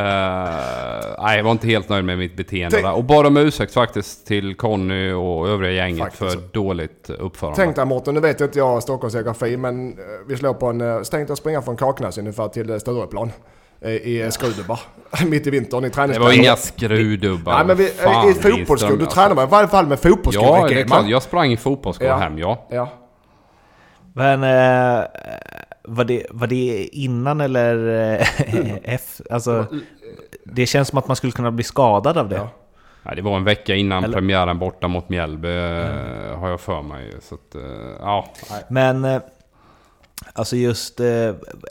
[1.19, 2.93] nej, jag var inte helt nöjd med mitt beteende Tänk- där.
[2.93, 6.19] Och bad om ursäkt faktiskt till Conny och övriga gänget Faktiskt.
[6.33, 7.55] för dåligt uppförande.
[7.63, 9.95] Tänk dig Mårten, nu vet jag inte jag Stockholms geografi men eh,
[10.27, 10.81] vi slår på en...
[10.81, 13.31] eh, Tänk dig att springa från Kaknäs ungefär till Stureplan.
[14.03, 14.79] I Skrudubbar.
[15.27, 16.25] Mitt i vintern i det träningsläger.
[16.29, 17.53] var inga skruvdubbar.
[17.57, 19.15] Nej men vi, Fan, i fotbollsskor, du alltså.
[19.19, 20.45] tränar man i varje fall med fotbollsskor.
[20.45, 21.07] Ja, det är klart.
[21.07, 22.15] Jag sprang i fotbollsskor Ja.
[22.15, 22.67] hem, ja.
[22.71, 22.89] Ja.
[24.13, 25.05] Men eh,
[25.87, 27.87] var, det, var det innan eller
[28.19, 28.27] eh,
[28.83, 29.33] efter?
[29.33, 29.65] Alltså,
[30.43, 32.35] det känns som att man skulle kunna bli skadad av det.
[33.03, 33.15] Ja.
[33.15, 37.13] Det var en vecka innan Eller- premiären borta mot Mjällby, eh, har jag för mig.
[37.21, 37.61] Så att, eh,
[37.99, 38.27] ja.
[38.69, 39.21] Men
[40.33, 41.05] alltså just, eh,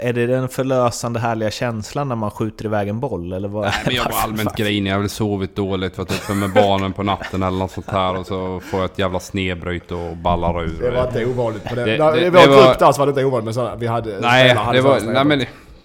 [0.00, 3.32] är det den förlösande härliga känslan när man skjuter iväg en boll?
[3.32, 3.62] Eller vad?
[3.64, 4.90] Nej, men jag var allmänt grinig.
[4.90, 8.16] Jag hade sovit dåligt, varit uppe med barnen på natten eller något sånt här.
[8.16, 10.78] Och så får jag ett jävla snedbryt och ballar ur.
[10.82, 11.74] Det var inte ovanligt på.
[11.74, 13.76] Det- Det, det- det var- grupp där så var det inte ovanligt med sådana.
[13.76, 14.20] Vi hade...
[14.20, 15.00] Nej, hade det var...
[15.00, 15.42] Nej, men,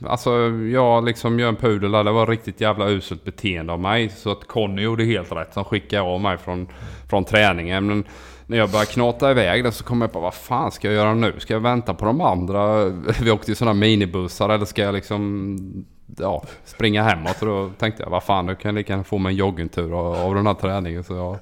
[0.10, 0.32] alltså,
[0.74, 2.04] jag liksom gör en pudel där.
[2.04, 4.10] Det var riktigt jävla uselt beteende av mig.
[4.18, 5.54] Så att Conny gjorde helt rätt.
[5.54, 6.68] som skickade av mig från,
[7.10, 7.88] från träningen.
[7.88, 8.04] Men
[8.52, 11.14] när jag började knata iväg det så kom jag på vad fan ska jag göra
[11.14, 11.40] nu?
[11.40, 12.86] Ska jag vänta på de andra?
[13.22, 15.86] Vi åkte i sådana minibussar eller ska jag liksom
[16.18, 17.42] ja, springa hemåt?
[17.42, 20.00] Och då tänkte jag vad fan, nu kan jag lika gärna få mig en joggingtur
[20.00, 21.04] av, av den här träningen.
[21.04, 21.38] Så jag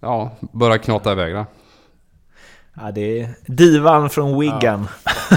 [0.00, 1.46] ja, började knata iväg där.
[2.74, 4.88] Ja, det är divan från Wigan.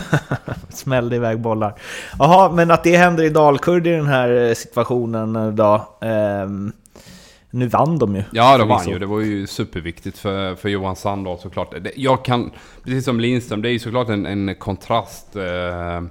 [0.70, 1.76] Smällde iväg bollar.
[2.20, 5.98] Jaha, men att det händer i Dalkurd i den här eh, situationen eh, då.
[6.02, 6.72] ehm,
[7.52, 8.24] nu vann de ju.
[8.32, 9.00] Ja, det vann ju.
[9.00, 11.76] Det var ju superviktigt för, för Johan Sandahl såklart.
[11.96, 12.52] Jag kan,
[12.84, 15.36] precis som Lindström, det är ju såklart en, en kontrast.
[15.36, 16.02] Eh,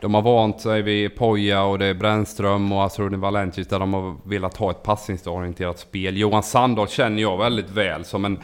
[0.00, 3.94] de har vant sig vid Poja och det är Brännström och Asrudin Valentis där de
[3.94, 6.16] har velat ha ett passningsorienterat spel.
[6.16, 8.38] Johan Sandahl känner jag väldigt väl som en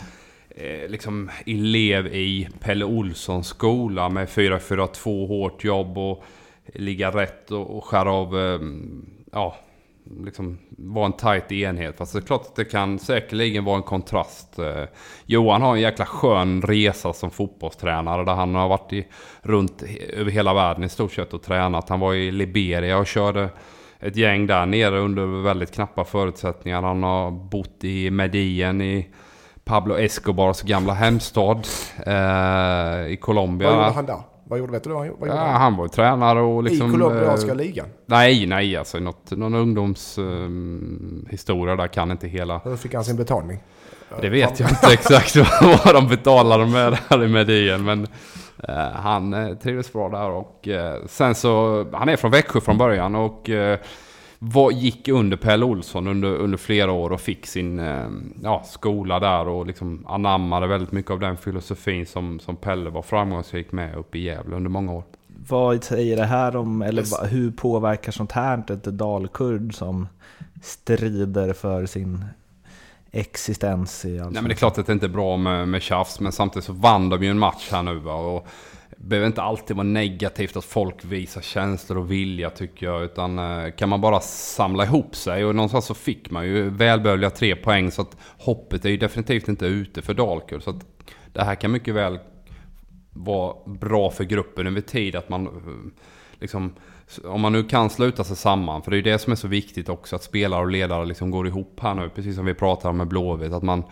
[0.51, 6.25] eh, liksom elev i Pelle Olssons skola med 4-4-2, hårt jobb och
[6.75, 8.61] ligga rätt och, och skära av, eh,
[9.33, 9.57] ja,
[10.05, 11.99] liksom vara en tight enhet.
[11.99, 14.59] Fast det är klart att det kan säkerligen vara en kontrast.
[14.59, 14.85] Eh,
[15.27, 19.07] Johan har en jäkla skön resa som fotbollstränare där han har varit i,
[19.43, 19.83] runt
[20.13, 21.89] över hela världen i stort sett och tränat.
[21.89, 23.49] Han var i Liberia och körde
[24.01, 26.83] ett gäng där nere under väldigt knappa förutsättningar.
[26.83, 29.09] Han har bott i Medellin i
[29.65, 31.67] Pablo Escobars gamla hemstad
[32.07, 33.69] eh, i Colombia.
[33.69, 34.32] Vad gjorde han där?
[34.53, 35.09] Vad gjorde, vet du vad?
[35.19, 35.61] Vad Ja, han?
[35.61, 36.89] han var tränare och liksom...
[36.89, 37.87] I colombianska eh, ligan?
[38.07, 42.59] Nej, nej alltså något, någon ungdomshistoria historia där kan inte hela...
[42.65, 43.63] Hur fick han sin betalning?
[44.21, 45.37] Det vet jag inte exakt
[45.85, 48.07] vad, de betalade med där i Medien men
[48.69, 52.79] eh, han eh, trivdes bra där och eh, sen så, han är från Växjö från
[52.79, 53.79] början och eh,
[54.45, 58.09] var, gick under Pelle Olsson under, under flera år och fick sin eh,
[58.43, 63.03] ja, skola där och liksom anammade väldigt mycket av den filosofin som, som Pelle var
[63.03, 65.05] framgångsrik med uppe i Gävle under många år.
[65.49, 70.09] Vad säger det här om, eller va- hur påverkar sånt här ett dalkurd som
[70.63, 72.25] strider för sin
[73.11, 76.21] existens i Nej men det är klart att det inte är bra med, med tjafs,
[76.21, 78.15] men samtidigt så vann de ju en match här nu va.
[78.15, 78.47] Och
[79.05, 83.05] behöver inte alltid vara negativt att folk visar känslor och vilja tycker jag.
[83.05, 87.31] Utan eh, kan man bara samla ihop sig och någonstans så fick man ju välbehövliga
[87.31, 87.91] tre poäng.
[87.91, 90.63] Så att hoppet är ju definitivt inte ute för Dalkurd.
[90.63, 90.87] Så att
[91.33, 92.19] det här kan mycket väl
[93.11, 95.17] vara bra för gruppen över tid.
[95.17, 95.53] Att man eh,
[96.41, 96.75] liksom,
[97.25, 99.49] om man nu kan sluta sig samman, för det är ju det som är så
[99.49, 102.91] viktigt också, att spelare och ledare liksom går ihop här nu, precis som vi pratar
[102.91, 103.53] om med Blåvitt.
[103.53, 103.85] Att man,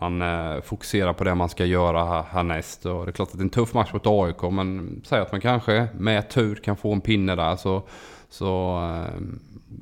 [0.00, 2.86] man eh, fokuserar på det man ska göra härnäst.
[2.86, 5.32] Och det är klart att det är en tuff match mot AIK, men säg att
[5.32, 7.56] man kanske med tur kan få en pinne där.
[7.56, 7.82] Så,
[8.28, 9.20] så eh,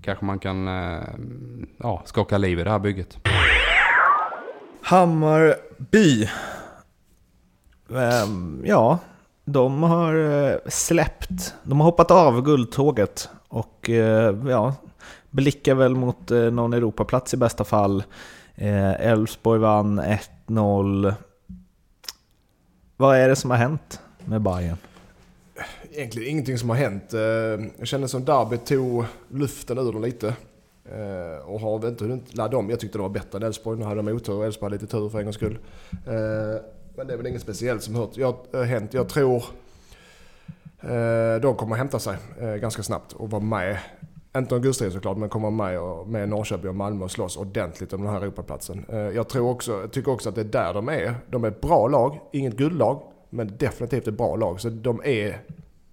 [0.02, 1.02] kanske man kan eh,
[1.78, 3.18] ja, skaka liv i det här bygget.
[4.82, 6.28] Hammarby.
[7.90, 8.98] Ehm, ja,
[9.44, 14.74] de har eh, släppt, de har hoppat av guldtåget och eh, ja,
[15.30, 18.02] blickar väl mot eh, någon Europaplats i bästa fall.
[18.56, 20.00] Eh, Elfsborg vann
[20.46, 21.14] 1-0.
[22.96, 24.76] Vad är det som har hänt med Bayern?
[25.92, 27.14] Egentligen ingenting som har hänt.
[27.14, 27.20] Eh,
[27.78, 30.28] jag känner som Derby tog luften ur dem lite.
[30.84, 32.70] Eh, och har väl inte hunnit ladda om.
[32.70, 33.78] Jag tyckte det var bättre än Elfsborg.
[33.78, 35.58] Nu hade de otur och Elfsborg hade lite tur för en gångs skull.
[36.96, 38.94] Men det är väl inget speciellt som hört, jag, har hänt.
[38.94, 39.44] Jag tror
[41.40, 42.16] de kommer hämta sig
[42.60, 43.78] ganska snabbt och vara med.
[44.36, 47.92] Inte om guldstriden såklart, men kommer med och, med Norrköping och Malmö och slåss ordentligt
[47.92, 48.84] om den här Europaplatsen.
[48.88, 51.14] Eh, jag tror också, tycker också att det är där de är.
[51.30, 54.60] De är ett bra lag, inget guldlag, men definitivt ett bra lag.
[54.60, 55.40] Så de är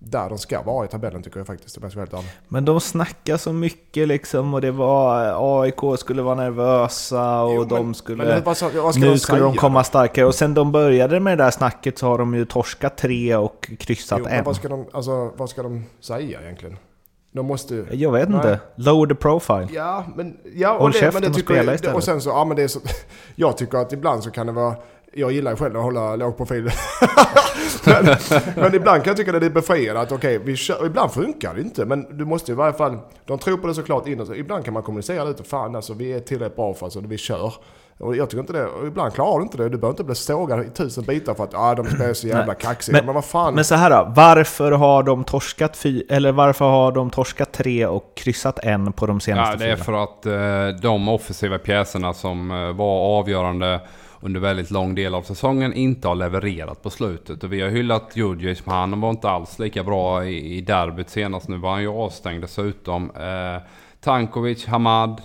[0.04, 1.82] där de ska vara i tabellen tycker jag faktiskt.
[1.82, 2.16] Det helt
[2.48, 7.60] Men de snackar så mycket liksom och det var AIK skulle vara nervösa och jo,
[7.60, 8.24] men, de skulle...
[8.24, 11.44] Men vad, vad nu de skulle de komma starkare och sen de började med det
[11.44, 14.44] där snacket så har de ju torskat tre och kryssat jo, en.
[14.44, 16.78] Vad ska, de, alltså, vad ska de säga egentligen?
[17.32, 17.86] De måste.
[17.92, 18.38] Jag vet nej.
[18.38, 18.60] inte.
[18.76, 19.68] Lower the profile.
[19.74, 20.38] Ja, men...
[20.56, 21.96] Ja, och Håll det, käften men det och spela istället.
[21.96, 22.80] Och sen så, ja men det är så...
[23.36, 24.76] Jag tycker att ibland så kan det vara
[25.14, 26.64] jag gillar ju själv att hålla låg profil.
[27.86, 28.06] men,
[28.56, 31.86] men, ibland kan jag tycka det är befriande att okej, okay, ibland funkar det inte.
[31.86, 34.36] Men du måste i varje fall, de tror på det såklart inåt.
[34.36, 37.54] Ibland kan man kommunicera lite, fan alltså vi är tillräckligt bra för alltså, vi kör.
[38.02, 38.66] Och jag tycker inte det.
[38.66, 39.64] Och ibland klarar du inte det.
[39.64, 42.54] Du behöver inte bli sågad i tusen bitar för att ah, de spelar så jävla
[42.54, 42.98] kaxiga.
[42.98, 43.54] Men, men vad fan.
[43.54, 44.14] Men så här då.
[44.16, 49.06] Varför har de torskat fy, eller varför har de torskat tre och kryssat en på
[49.06, 49.70] de senaste fyra?
[49.70, 53.82] Ja, det är för att eh, de offensiva pjäserna som eh, var avgörande
[54.22, 57.44] under väldigt lång del av säsongen inte har levererat på slutet.
[57.44, 61.10] Och vi har hyllat Djurdjic, men han var inte alls lika bra i, i derbyt
[61.10, 61.48] senast.
[61.48, 63.12] Nu var han ju avstängd dessutom.
[63.12, 63.62] Eh,
[64.02, 65.22] Tankovic, Hamad,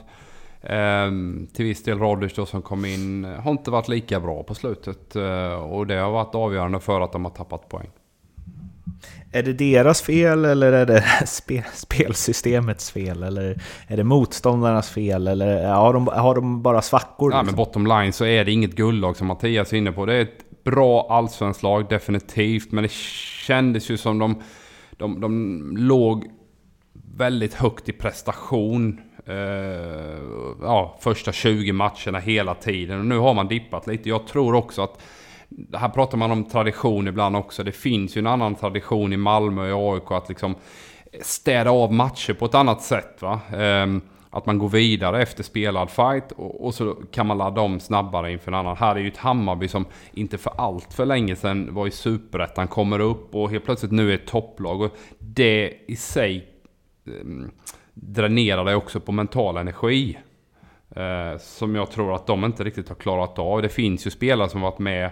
[0.66, 1.10] eh,
[1.54, 5.16] till viss del Rodic då som kom in, har inte varit lika bra på slutet.
[5.16, 7.90] Eh, och det har varit avgörande för att de har tappat poäng.
[9.32, 13.22] Är det deras fel eller är det spe, spelsystemets fel?
[13.22, 15.28] Eller är det motståndarnas fel?
[15.28, 17.32] Eller har de, har de bara svackor?
[17.32, 17.46] Ja, liksom?
[17.46, 20.06] men bottom line så är det inget guldlag som Mattias är inne på.
[20.06, 22.72] Det är ett bra allsvenskt lag, definitivt.
[22.72, 24.42] Men det kändes ju som de,
[24.96, 26.24] de, de låg
[27.16, 29.00] väldigt högt i prestation.
[29.26, 30.18] Eh,
[30.62, 32.98] ja, första 20 matcherna hela tiden.
[32.98, 34.08] Och nu har man dippat lite.
[34.08, 35.02] Jag tror också att
[35.72, 37.64] här pratar man om tradition ibland också.
[37.64, 40.54] Det finns ju en annan tradition i Malmö och i AIK att liksom
[41.22, 43.22] städa av matcher på ett annat sätt.
[43.22, 43.40] Va?
[43.56, 44.00] Ehm,
[44.30, 48.32] att man går vidare efter spelad fight och, och, så kan man ladda om snabbare
[48.32, 48.76] inför en annan.
[48.76, 52.68] Här är ju ett Hammarby som inte för allt för länge sedan var i superettan,
[52.68, 54.80] kommer upp och helt plötsligt nu är ett topplag.
[54.80, 56.48] Och det i sig
[57.06, 57.50] ehm,
[57.98, 60.18] dränerar det också på mental energi.
[60.96, 63.62] Uh, som jag tror att de inte riktigt har klarat av.
[63.62, 65.10] Det finns ju spelare som varit med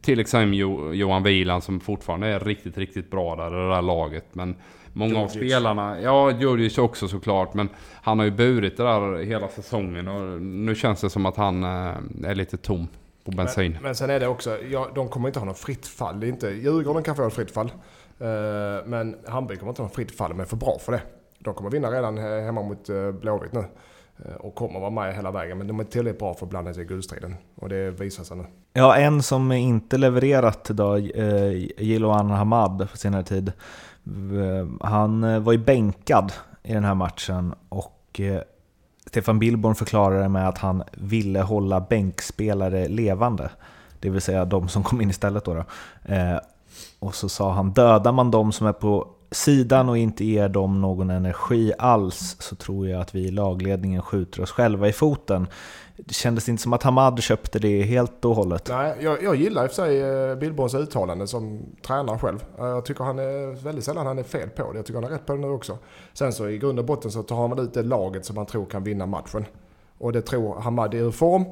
[0.00, 0.58] till exempel
[0.98, 4.24] Johan Wieland som fortfarande är riktigt, riktigt bra där i det där laget.
[4.32, 4.56] Men
[4.92, 5.34] många Djurdjic.
[5.34, 7.68] av spelarna, ja Djurdjic också såklart, men
[8.02, 11.64] han har ju burit det där hela säsongen och nu känns det som att han
[11.64, 12.88] eh, är lite tom
[13.24, 13.72] på bensin.
[13.72, 16.24] Men, men sen är det också, ja, de kommer inte ha något fritt fall.
[16.24, 17.72] Inte, Djurgården kan få ett fritt fall.
[18.20, 18.26] Uh,
[18.86, 21.00] men Hammarby kommer inte ha något fritt fall, men är för bra för det.
[21.38, 23.64] De kommer vinna redan eh, hemma mot eh, Blåvitt nu.
[24.24, 25.58] Eh, och kommer vara med hela vägen.
[25.58, 27.36] Men de är tillräckligt bra för att blanda sig i guldstriden.
[27.54, 28.44] Och det visar sig nu.
[28.72, 31.00] Ja, en som inte levererat idag,
[31.78, 33.52] Jiloan Hamad på senare tid.
[34.80, 36.32] Han var ju bänkad
[36.62, 38.20] i den här matchen och
[39.06, 43.50] Stefan Billborn förklarade med att han ville hålla bänkspelare levande.
[44.00, 45.54] Det vill säga de som kom in istället då.
[45.54, 45.64] då.
[46.98, 50.80] Och så sa han, dödar man de som är på sidan och inte ger dem
[50.80, 55.46] någon energi alls så tror jag att vi i lagledningen skjuter oss själva i foten.
[55.96, 58.68] Det kändes inte som att Hamad köpte det helt och hållet.
[58.68, 62.44] Nej, jag, jag gillar i och för sig eh, Billborns uttalande som tränare själv.
[62.58, 64.78] Eh, jag tycker han är väldigt sällan han är fel på det.
[64.78, 65.78] Jag tycker han är rätt på det nu också.
[66.12, 68.46] Sen så i grund och botten så tar han väl ut det laget som han
[68.46, 69.44] tror kan vinna matchen.
[69.98, 71.44] Och det tror Hamad är ur form.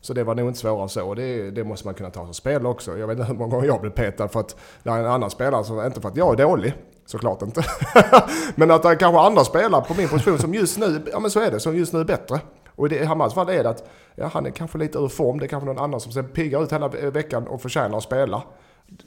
[0.00, 1.14] Så det var nog inte svårare än så.
[1.14, 2.98] Det, det måste man kunna ta som spel också.
[2.98, 5.30] Jag vet inte hur många gånger jag blev petad för att det är en annan
[5.30, 6.74] spelare som, inte för att jag är dålig,
[7.06, 7.64] Såklart inte.
[8.54, 11.30] men att det är kanske andra spelare på min position som just nu, ja men
[11.30, 12.40] så är det, som just nu är bättre.
[12.76, 15.38] Och i Hamads fall är det att ja, han är kanske lite ur form.
[15.38, 18.42] Det är kanske någon annan som ser piggar ut hela veckan och förtjänar att spela.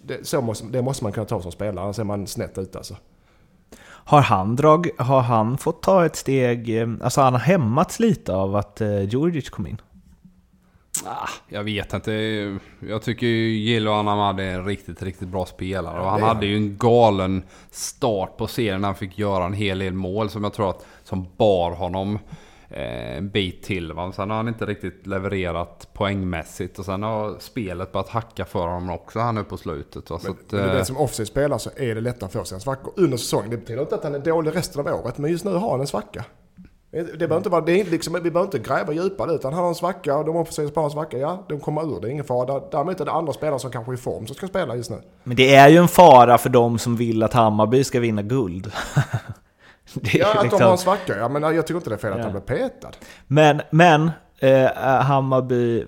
[0.03, 2.77] Det, så måste, det måste man kunna ta som spelare, annars är man snett ute
[2.77, 2.95] alltså.
[4.07, 8.35] Har han, drag, har han fått ta ett steg, eh, alltså han har hämmats lite
[8.35, 9.81] av att eh, Djurdjic kom in?
[11.05, 12.11] Ah, jag vet inte.
[12.79, 15.99] Jag tycker ju Gillo Anamad är en riktigt, riktigt bra spelare.
[15.99, 19.79] Och han hade ju en galen start på serien när han fick göra en hel
[19.79, 22.19] del mål som jag tror att som bar honom
[22.69, 23.93] eh, en bit till.
[23.93, 24.11] Va?
[24.11, 26.79] Sen har han inte riktigt levererat poängmässigt.
[26.79, 30.09] Och sen har spelet börjat hacka för honom också här nu på slutet.
[30.09, 30.19] Va?
[30.23, 32.33] Men, att, men det är eh, det som offside spelar så är det lättare att
[32.33, 33.49] få sig en svacka under säsongen.
[33.49, 35.79] Det betyder inte att han är dålig resten av året, men just nu har han
[35.79, 36.25] en svacka.
[37.03, 39.69] Det behöver inte vara, det är liksom, vi behöver inte gräva djupare utan han har
[39.69, 41.17] en svacka och de offensiva spelarna har en svacka.
[41.17, 42.61] Ja, de kommer ur det, ingen fara.
[42.71, 44.97] Däremot är det andra spelare som kanske är i form som ska spela just nu.
[45.23, 48.71] Men det är ju en fara för de som vill att Hammarby ska vinna guld.
[50.03, 51.17] Är Ja, att liksom- de har en svacka.
[51.17, 52.23] Ja, men jag tycker inte det är fel att Ja.
[52.23, 52.91] han blir petad.
[53.27, 55.85] Men, men eh, Hammarby,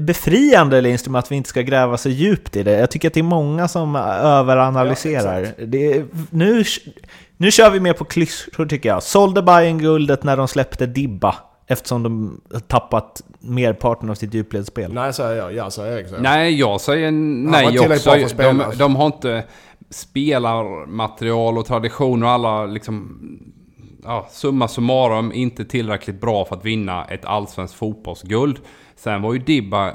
[0.00, 2.72] befriande Lindström att vi inte ska gräva så djupt i det.
[2.78, 5.40] Jag tycker att det är många som överanalyserar.
[5.58, 6.64] Ja, det är, nu,
[7.40, 9.02] nu kör vi mer på klyschor tycker jag.
[9.02, 11.36] Sålde Bayern guldet när de släppte Dibba?
[11.66, 14.92] Eftersom de tappat merparten av sitt djupledsspel.
[14.92, 15.54] Nej, säger jag.
[15.54, 16.08] Ja, säger Erik.
[16.08, 16.22] säger.
[16.22, 18.10] Nej, jag säger nej bra också.
[18.10, 18.52] att spela.
[18.52, 19.44] De, de har inte
[19.90, 23.20] spelarmaterial och traditioner och alla liksom...
[24.04, 28.58] Ja, summa summarum inte tillräckligt bra för att vinna ett allsvenskt fotbollsguld.
[28.96, 29.94] Sen var ju Dibba eh,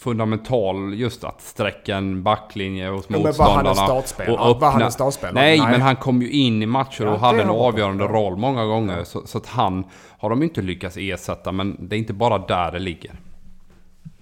[0.00, 3.36] fundamental just att sträcka en backlinje hos men var han en
[3.66, 3.74] motståndarna.
[3.74, 4.54] startspelare?
[4.54, 5.34] Var han en startspelare?
[5.34, 5.70] Nej, Nej.
[5.70, 8.10] men han kom ju in i matcher Ja, och hade det en avgörande Ja.
[8.10, 9.04] roll många gånger.
[9.04, 9.84] Så, så att han
[10.18, 13.12] har de inte lyckats ersätta, men det är inte bara där det ligger.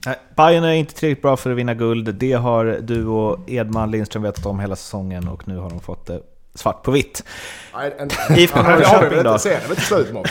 [0.06, 2.14] Nej, Bayern är inte tillräckligt bra för att vinna guld.
[2.14, 6.06] Det har du och Edman Lindström vetat om hela säsongen och nu har de fått
[6.06, 6.20] det
[6.54, 7.24] svart på vitt.
[8.36, 9.36] IFK Ja, Norrköping då?
[9.44, 10.24] Det är väl inte slut honom.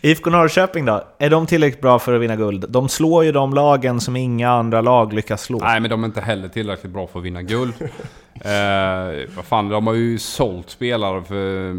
[0.00, 1.04] IFK Norrköping då?
[1.18, 2.64] Är de tillräckligt bra för att vinna guld?
[2.68, 5.58] De slår ju de lagen som inga andra lag lyckas slå.
[5.58, 7.74] Nej, men de är inte heller tillräckligt bra för att vinna guld.
[8.34, 11.74] eh, vad fan, de har ju sålt spelare för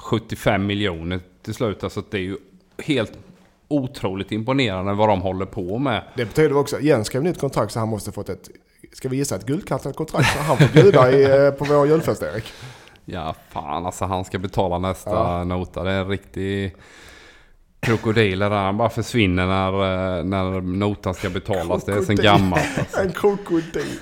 [0.00, 1.84] 75 miljoner till slut.
[1.84, 2.36] Alltså det är ju
[2.84, 3.12] helt
[3.68, 6.02] otroligt imponerande vad de håller på med.
[6.16, 8.48] Det betyder också, Jens skrev nytt kontrakt så han måste fått ett,
[8.92, 10.32] ska vi gissa ett guldkantat kontrakt?
[10.32, 12.44] Så han får bjuda i, eh, på vår julfest Erik.
[13.04, 15.44] Ja, fan alltså han ska betala nästa Ja.
[15.44, 15.82] nota.
[15.82, 16.74] Det är en riktig
[17.86, 19.72] krokodil där han bara försvinner när,
[20.18, 21.84] eh, när notan ska betalas.
[21.84, 22.24] Det är sen Krokodil.
[22.24, 22.62] gammalt.
[22.78, 23.00] Alltså.
[23.00, 23.98] En krokodil.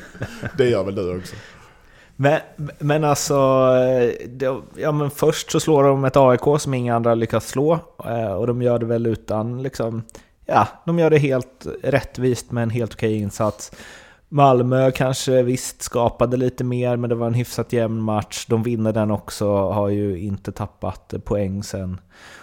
[0.58, 1.36] Det gör väl du också?
[2.16, 2.40] Men,
[2.78, 7.14] men alltså, eh, det, ja, men först så slår de ett AIK som inga andra
[7.14, 7.78] lyckas slå.
[8.04, 10.02] eh, Och de gör det väl utan, liksom,
[10.46, 13.72] ja, de gör det helt rättvist med en helt okej insats.
[14.32, 18.46] Malmö kanske visst skapade lite mer, men det var en hyfsat jämn match.
[18.48, 22.00] De vinner den också, har ju inte tappat poäng sen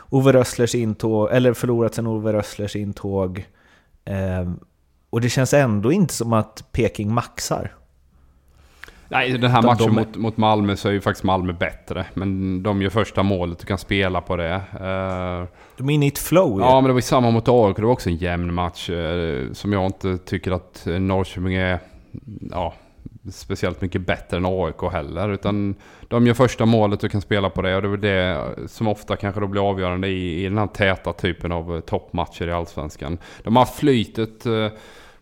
[0.09, 3.45] Ove Rösslers intåg, eller förlorat sen Ove Rösslers intåg.
[4.05, 4.51] Eh,
[5.09, 7.76] och det känns ändå inte som att Peking maxar.
[9.09, 12.05] Nej, den här matchen de- mot, mot Malmö så är ju faktiskt Malmö bättre.
[12.13, 14.53] Men de gör första målet och kan spela på det.
[14.53, 15.47] Eh,
[15.77, 16.65] De är inne i ett flow ju.
[16.65, 17.75] ja, men det var ju samma mot AIK.
[17.75, 18.89] Det var också en jämn match.
[18.89, 21.79] eh, som jag inte tycker att eh, Norrköping är
[22.51, 22.73] ja,
[23.31, 25.29] speciellt mycket bättre än AIK heller.
[25.29, 25.75] Utan
[26.07, 27.75] de gör första målet och kan spela på det.
[27.75, 30.67] Och det är väl det som ofta kanske då blir avgörande i, i den här
[30.67, 33.17] täta typen av toppmatcher i Allsvenskan.
[33.43, 34.45] De har flytet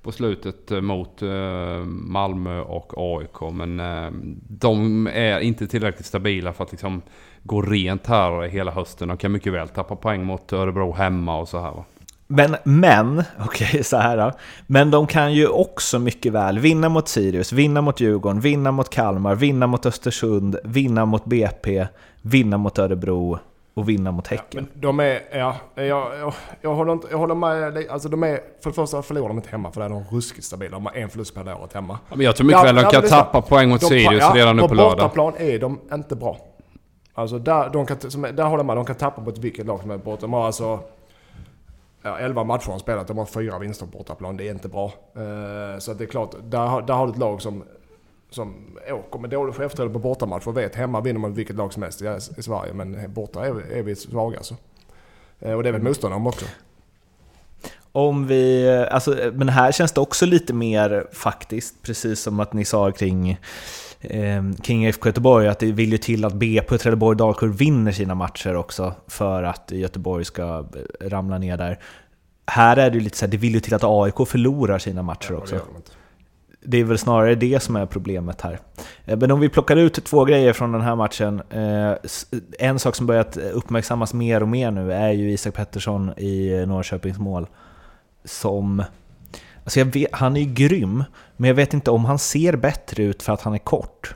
[0.06, 3.54] på slutet eh, mot eh, Malmö och AIK.
[3.54, 4.12] Men eh,
[4.50, 7.02] de är inte tillräckligt stabila för att liksom
[7.44, 9.08] gå rent här hela hösten.
[9.08, 11.84] De kan mycket väl tappa poäng mot Örebro hemma och så här.
[12.28, 14.32] Men, men, okej så här då.
[14.68, 18.90] Men de kan ju också mycket väl vinna mot Sirius, vinna mot Djurgården, vinna mot
[18.90, 21.88] Kalmar, vinna mot Östersund, vinna mot BP,
[22.22, 23.40] vinna mot Örebro
[23.76, 24.68] och vinna mot Häcken.
[24.74, 27.90] Men de är, ja, jag, jag, jag, håller inte, jag håller med dig.
[27.90, 30.46] Alltså de är, för det första förlorar de inte hemma för där är de ruskigt
[30.46, 30.72] stabila.
[30.72, 32.00] De har en förlust per året hemma.
[32.10, 33.88] Ja, men jag tror mycket Ja, väl de ja, kan det tappa poäng mot De-
[33.88, 34.92] Sirius ja, redan nu på lördag.
[34.98, 36.38] bortaplan är de inte bra.
[37.14, 39.82] Alltså där, de kan, som, där håller jag med, de kan tappa mot vilket lag
[39.82, 40.22] som är borta.
[40.22, 40.80] De har alltså
[42.02, 44.38] ja, 11 matcher de spelat, de har fyra vinster på bortaplan.
[44.38, 44.86] Det är inte bra.
[45.16, 47.64] Eh, så att det är klart, där, där har du ett lag som,
[48.36, 48.54] som
[48.92, 52.02] åker med dålig självförtroende på bortamatch och vet hemma vinner man vilket lag som helst
[52.38, 52.74] i, Sverige.
[52.74, 54.56] Men borta är, vi- är vi svaga alltså.
[55.40, 56.46] Eh, och det är väl motståndaren också.
[57.92, 62.66] Om vi, alltså, men här känns det också lite mer faktiskt, precis som att ni
[62.66, 63.30] sa kring
[64.02, 68.16] eh, kring IFK Göteborg, att det vill ju till att BP, Trelleborg, Dalkurd vinner sina
[68.16, 70.44] matcher också för att Göteborg ska
[71.02, 71.80] eh, ramla ner där.
[72.48, 75.02] Här är det ju lite så här, det vill ju till att AIK förlorar sina
[75.02, 75.56] matcher Ja, och det också.
[75.56, 75.92] gör de inte.
[76.68, 78.60] Det är väl snarare det som är problemet här.
[79.06, 81.42] Eh, men om vi plockar ut två grejer från den här matchen.
[81.50, 81.98] Eh, eh,
[82.60, 87.18] en sak som börjat uppmärksammas mer och mer nu är ju Isak Pettersson i Norrköpings
[87.18, 87.48] mål.
[88.24, 88.84] Som...
[89.64, 91.04] Alltså vet, han är ju grym,
[91.38, 94.16] men jag vet inte om han ser bättre ut för att han är kort.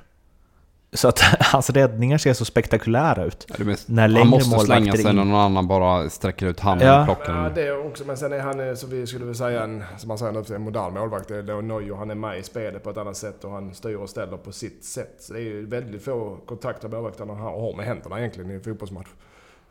[0.94, 3.48] Så att hans räddningar ser så spektakulära ut.
[3.58, 7.00] Ja, mest, när han måste slänga sig när någon annan bara sträcker ut handen ja.
[7.00, 7.44] och plockar den.
[7.44, 8.06] Ja, det också.
[8.06, 10.94] Men sen är han, så vi skulle säga en, som man säger nu, en modern
[10.94, 11.28] målvakt.
[11.28, 11.96] Det är Neuer.
[11.96, 14.52] Han är med i spelet på ett annat sätt och han styr och ställer på
[14.52, 15.16] sitt sätt.
[15.20, 19.08] Så det är ju väldigt få kontakter målvakterna har med händerna egentligen i en fotbollsmatch.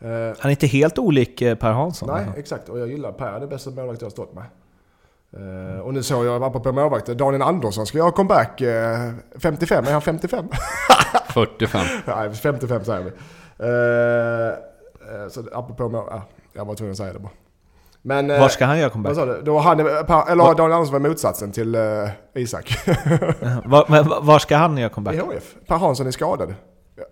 [0.00, 2.08] Eh, han är inte helt olik eh, Per Hansson.
[2.08, 2.40] Nej, alltså.
[2.40, 2.68] exakt.
[2.68, 3.30] Och jag gillar Per.
[3.30, 4.44] Det är det bästa målvakt jag har stått med.
[5.36, 8.60] Uh, och nu såg jag, apropå målvakter, Daniel Andersson ska göra comeback.
[8.60, 8.68] Uh,
[9.38, 10.48] 55, är han 55?
[11.28, 11.86] 45.
[12.06, 13.10] Nej, 55 säger vi.
[13.64, 14.52] Uh,
[15.22, 16.20] uh, så apropå mål, uh,
[16.52, 17.32] jag var tvungen att säga det bara.
[18.02, 19.16] Men, Var ska han göra comeback?
[19.16, 19.42] Vad sa du?
[19.42, 21.76] Då han, eller Daniel Andersson var motsatsen till
[22.34, 22.78] Isak.
[23.64, 25.14] var, var ska han göra comeback?
[25.14, 25.54] I HF.
[25.66, 26.54] Per Hansson är skadad.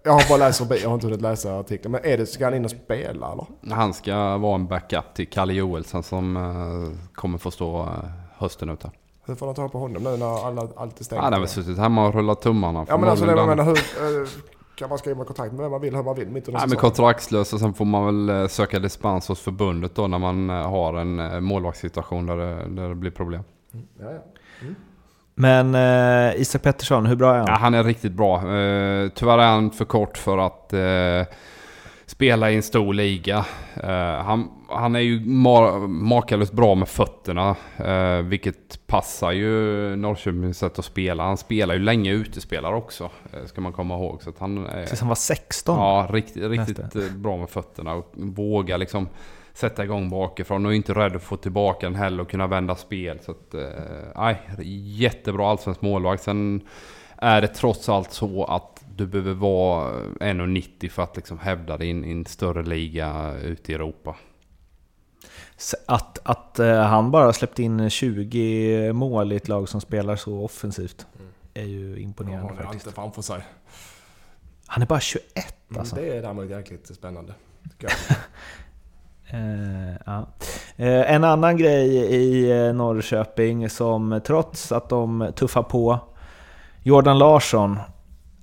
[0.07, 1.93] Jag har bara läst förbi, jag har inte hunnit läsa artikeln.
[1.93, 3.75] Men är det, ska han in och spela eller?
[3.75, 7.89] Han ska vara en backup till Kalle Joelsson som uh, kommer få stå uh,
[8.37, 8.93] hösten ut här.
[9.25, 11.23] Hur får de ta på honom nu när alla, allt är stängt?
[11.23, 12.87] Han har väl suttit hemma och rullat tummarna.
[12.89, 14.29] Ja men alltså det jag menar, hur, uh,
[14.75, 16.79] kan man skriva kontrakt med vem man vill, hur man vill mitt under Nej men
[16.79, 21.45] kontraktslös och sen får man väl söka dispens hos förbundet då när man har en
[21.45, 23.43] målvaktssituation där det, där det blir problem.
[23.73, 23.87] Mm.
[23.99, 24.21] Ja, ja.
[24.61, 24.75] Mm.
[25.39, 27.47] Men eh, Isak Pettersson, hur bra är han?
[27.49, 28.37] Ja, han är riktigt bra.
[28.37, 31.35] Eh, tyvärr är han för kort för att eh,
[32.07, 33.45] spela i en stor liga.
[33.83, 37.57] Eh, han, han är ju mar makalöst bra med fötterna.
[37.77, 39.53] Eh, vilket passar ju
[39.97, 41.23] Norrköpings sätt att spela.
[41.23, 43.11] Han spelar ju länge utespelare också.
[43.33, 44.23] Eh, ska man komma ihåg.
[44.23, 45.79] Så att han, Tills han var 16?
[45.79, 47.95] Ja, riktigt, riktigt bra med fötterna.
[47.95, 49.09] Och våga liksom
[49.57, 53.19] sätta igång bakifrån och inte rädd att få tillbaka den heller och kunna vända spel.
[53.23, 54.59] Så att, eh,
[54.99, 56.23] jättebra allsvensk målvakt.
[56.23, 56.61] Sen
[57.17, 61.89] är det trots allt så att du behöver vara 1,90 för att liksom hävda dig
[61.89, 64.17] i en större liga ute i Europa.
[65.87, 70.45] Att, att uh, han bara släppt in 20 mål i ett lag som spelar så
[70.45, 71.33] offensivt mm.
[71.55, 72.95] är ju imponerande ja, faktiskt.
[72.95, 73.41] framför sig.
[74.67, 75.27] Han är bara 21
[75.71, 75.97] mm, alltså.
[75.97, 77.35] Mm, det är däremot jäkligt spännande.
[79.31, 80.27] Eh, ja.
[80.77, 85.99] eh, en annan grej i eh, Norrköping som trots att de tuffar på
[86.83, 87.79] Jordan Larsson,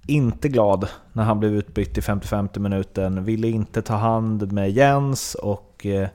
[0.08, 5.36] inte glad när han blev utbytt i 55 minuten, ville inte ta hand med Jens
[5.36, 6.08] och eh,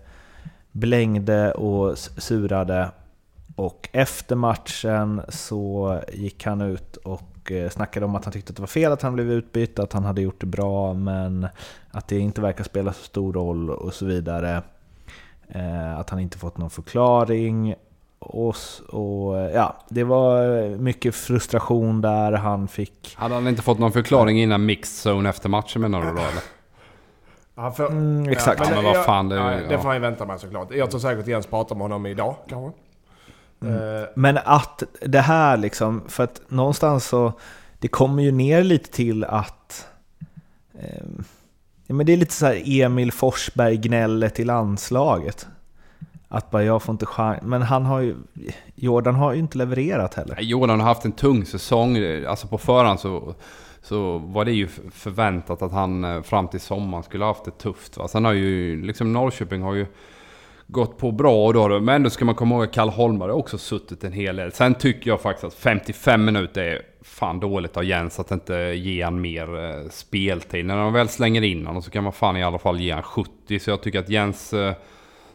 [0.72, 2.90] blängde och surade.
[3.56, 8.56] Och efter matchen så gick han ut och eh, snackade om att han tyckte att
[8.56, 11.48] det var fel att han blev utbytt, att han hade gjort det bra, men
[11.98, 14.62] att det inte verkar spela så stor roll och så vidare.
[15.48, 17.74] Eh, att han inte fått någon förklaring.
[18.18, 18.56] Och,
[18.88, 23.14] och, ja, det var mycket frustration där han fick...
[23.16, 26.42] Hade han inte fått någon förklaring innan mixed zone efter matchen menar du då eller?
[27.54, 28.60] Ja, för, mm, exakt.
[28.60, 30.74] Ja, men, men vad fan, det, ja, det får han ju vänta med såklart.
[30.74, 32.78] Jag tror säkert Jens pratar med honom idag kanske.
[33.62, 33.74] Mm.
[33.74, 37.32] Uh, men att det här liksom, för att någonstans så,
[37.78, 39.86] det kommer ju ner lite till att
[40.78, 41.04] eh,
[41.90, 45.46] Ja, men det är lite så här Emil Forsberg-gnället i landslaget.
[46.28, 47.42] Att bara jag får inte chans.
[47.42, 48.16] Men han har ju...
[48.74, 50.40] Jordan har ju inte levererat heller.
[50.40, 51.96] Jordan har haft en tung säsong.
[52.28, 53.34] Alltså på förhand så,
[53.82, 57.58] så var det ju förväntat att han eh, fram till sommaren skulle ha haft det
[57.58, 57.96] tufft.
[57.96, 58.08] Va?
[58.08, 59.86] Sen har ju liksom Norrköping har ju
[60.68, 63.58] gått på bra och då, men ändå ska man komma ihåg att Kalle har också
[63.58, 64.52] suttit en hel del.
[64.52, 69.02] Sen tycker jag faktiskt att 55 minuter är fan dåligt av Jens att inte ge
[69.02, 70.66] han mer eh, speltid.
[70.66, 73.02] När de väl slänger in honom så kan man fan i alla fall ge han
[73.02, 73.58] 70.
[73.58, 74.74] Så jag tycker att Jens eh,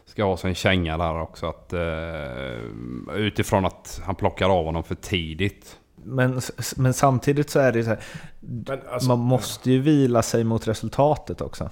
[0.06, 1.46] ska ha sig en känga där också.
[1.46, 5.78] Att, eh, utifrån att han plockar av honom för tidigt.
[5.96, 6.40] Men,
[6.76, 8.00] men samtidigt så är det så här,
[8.92, 11.70] alltså, man måste ju vila sig mot resultatet också.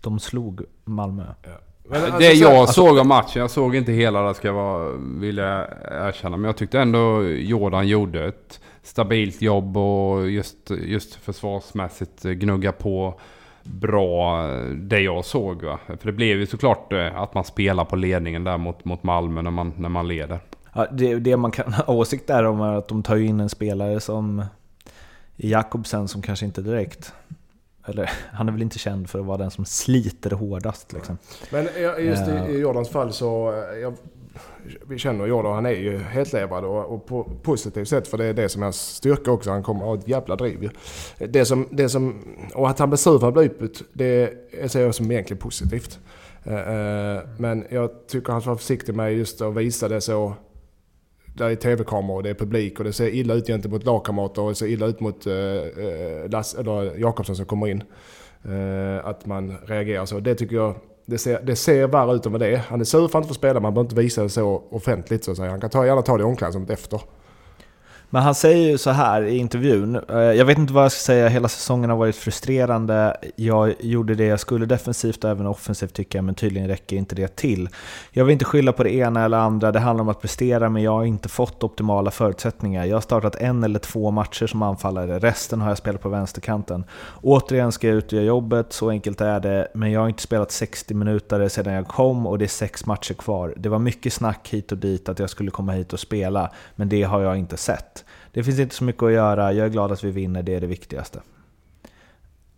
[0.00, 1.24] De slog Malmö.
[1.42, 1.50] Ja.
[1.90, 4.92] Alltså, det jag alltså, såg av matchen, jag såg inte hela det ska jag vara,
[4.98, 6.36] vill jag erkänna.
[6.36, 13.20] Men jag tyckte ändå Jordan gjorde ett stabilt jobb och just, just försvarsmässigt gnugga på
[13.62, 15.62] bra det jag såg.
[15.62, 15.78] Va?
[15.86, 19.42] För det blev ju såklart eh, att man spelar på ledningen där mot, mot Malmö
[19.42, 20.40] när man, när man leder.
[20.74, 23.48] Ja, det, det man kan ha åsikt där om är att de tar in en
[23.48, 24.44] spelare som
[25.36, 27.12] Jakobsen som kanske inte direkt
[27.86, 30.92] eller han är väl inte känd för att vara den som sliter hårdast.
[30.92, 31.18] Liksom.
[31.50, 31.68] Men
[32.06, 33.94] just i, i Jordans fall så, eh, jag,
[34.88, 38.34] vi känner Jordan, han är ju hetlevrad och, och på positivt sätt för det är
[38.34, 39.50] det som är hans styrka också.
[39.50, 40.70] Han kommer ha ett jävla driv
[41.18, 42.24] det som, det som,
[42.54, 44.32] Och att han blir sur för utbytt, det
[44.68, 45.98] ser jag som egentligen positivt.
[46.44, 50.34] Eh, eh, men jag tycker han ska vara försiktig med just att visa det så
[51.34, 54.48] där är tv-kameror och det är publik och det ser illa ut gentemot lagkamrater och
[54.48, 57.82] det ser illa ut mot eh, eh, Lass, eller Jakobsson som kommer in.
[58.44, 60.20] Eh, att man reagerar så.
[60.20, 60.74] Det tycker jag
[61.06, 62.56] det ser, det ser värre ut än vad det är.
[62.56, 64.62] Han är sur för att han inte får spela, man behöver inte visa det så
[64.70, 65.50] offentligt så att säga.
[65.50, 67.00] Han kan ta, gärna ta det i omklädningsrummet efter.
[68.14, 71.00] Men han säger ju så här i intervjun, eh, jag vet inte vad jag ska
[71.00, 73.16] säga, hela säsongen har varit frustrerande.
[73.36, 77.14] Jag gjorde det jag skulle defensivt och även offensivt tycker jag, men tydligen räcker inte
[77.14, 77.68] det till.
[78.10, 80.82] Jag vill inte skylla på det ena eller andra, det handlar om att prestera, men
[80.82, 82.84] jag har inte fått optimala förutsättningar.
[82.84, 86.84] Jag har startat en eller två matcher som anfallare, resten har jag spelat på vänsterkanten.
[87.22, 90.22] Återigen ska jag ut och göra jobbet, så enkelt är det, men jag har inte
[90.22, 93.54] spelat 60 minuter sedan jag kom och det är sex matcher kvar.
[93.56, 96.88] Det var mycket snack hit och dit att jag skulle komma hit och spela, men
[96.88, 98.01] det har jag inte sett.
[98.32, 100.60] Det finns inte så mycket att göra, jag är glad att vi vinner, det är
[100.60, 101.20] det viktigaste.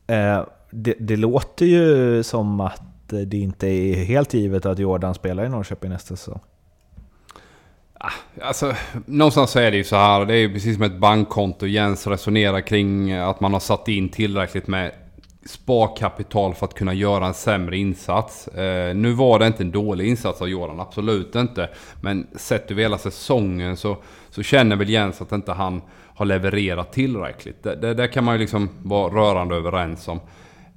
[0.06, 5.44] Eh, det, det, låter ju som att det inte är helt givet att Jordan spelar
[5.44, 6.40] i Norrköping nästa säsong.
[7.94, 8.12] Ah,
[8.42, 8.74] alltså,
[9.06, 11.66] någonstans så är det ju så här, det är ju precis som ett bankkonto.
[11.66, 14.92] Jens resonerar kring att man har satt in tillräckligt med
[15.47, 18.49] sparkapital för att kunna göra en sämre insats.
[18.49, 21.70] Eh, nu var det inte en dålig insats av Jordan, absolut inte.
[22.01, 23.97] Men sett över hela säsongen så,
[24.30, 25.82] så känner väl Jens att inte han
[26.16, 27.62] har levererat tillräckligt.
[27.62, 30.20] Det, det, det kan man ju liksom vara rörande överens om.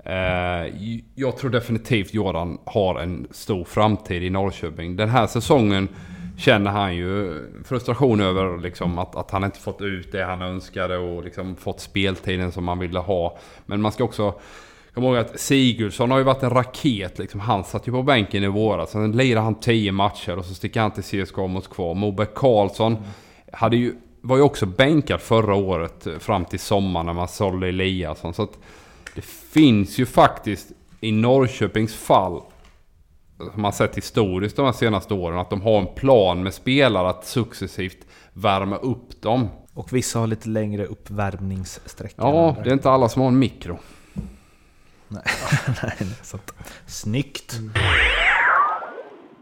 [0.06, 0.74] Eh,
[1.16, 4.96] jag tror definitivt Jordan har en stor framtid i Norrköping.
[4.96, 5.88] Den här säsongen
[6.38, 10.98] känner han ju frustration över liksom att, att han inte fått ut det han önskade
[10.98, 13.38] och liksom fått speltiden som han ville ha.
[13.66, 14.40] Men man ska också
[14.94, 17.20] komma ihåg att Sigurdsson har ju varit en raket.
[17.20, 17.40] Liksom.
[17.40, 18.92] Han satt ju på bänken i våras.
[18.92, 21.94] Sen lirade han 10 matcher och så sticker han till CSKA Moskva.
[21.94, 23.04] Moberg Karlsson mm.
[23.54, 27.68] hade ju, var ju också bänkad förra året eh, fram till sommaren när man sålde
[27.68, 28.34] Eliasson.
[28.34, 28.58] Så att
[29.16, 30.72] det finns ju faktiskt
[31.02, 32.42] i Norrköpings fall
[33.38, 35.40] som man sett historiskt de här senaste åren.
[35.40, 37.98] Att de har en plan med spelare att successivt
[38.34, 39.50] värma upp dem.
[39.74, 42.26] Och vissa har lite längre uppvärmningssträckor.
[42.28, 43.80] Ja, det är inte alla som har en mikro.
[45.08, 45.24] Nej,
[45.84, 46.54] Nej sant.
[46.86, 47.54] Snyggt!
[47.58, 47.72] Mm.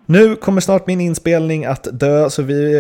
[0.07, 2.73] Nu kommer snart min inspelning att dö, så vi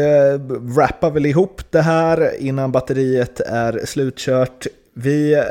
[0.49, 4.67] wrappar väl ihop det här innan batteriet är slutkört.
[4.97, 5.43] Vi,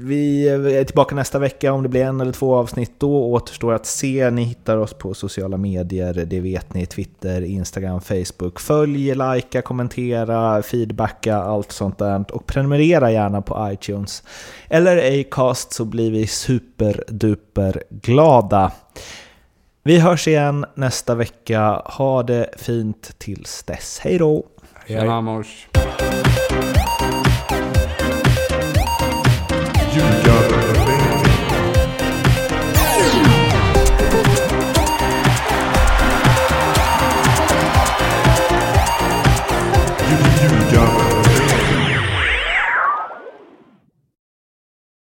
[0.00, 2.92] vi är tillbaka nästa vecka om det blir en eller två avsnitt.
[2.98, 4.30] Då återstår att se.
[4.30, 6.86] Ni hittar oss på sociala medier, det vet ni.
[6.86, 8.60] Twitter, Instagram, Facebook.
[8.60, 12.24] Följ, likea, kommentera, feedbacka, allt sånt där.
[12.32, 14.22] Och prenumerera gärna på iTunes
[14.68, 18.72] eller Acast så blir vi superduper glada.
[19.82, 21.82] Vi hörs igen nästa vecka.
[21.84, 24.00] Ha det fint tills dess.
[24.02, 24.46] Hej då!
[24.86, 25.68] Tjena mors!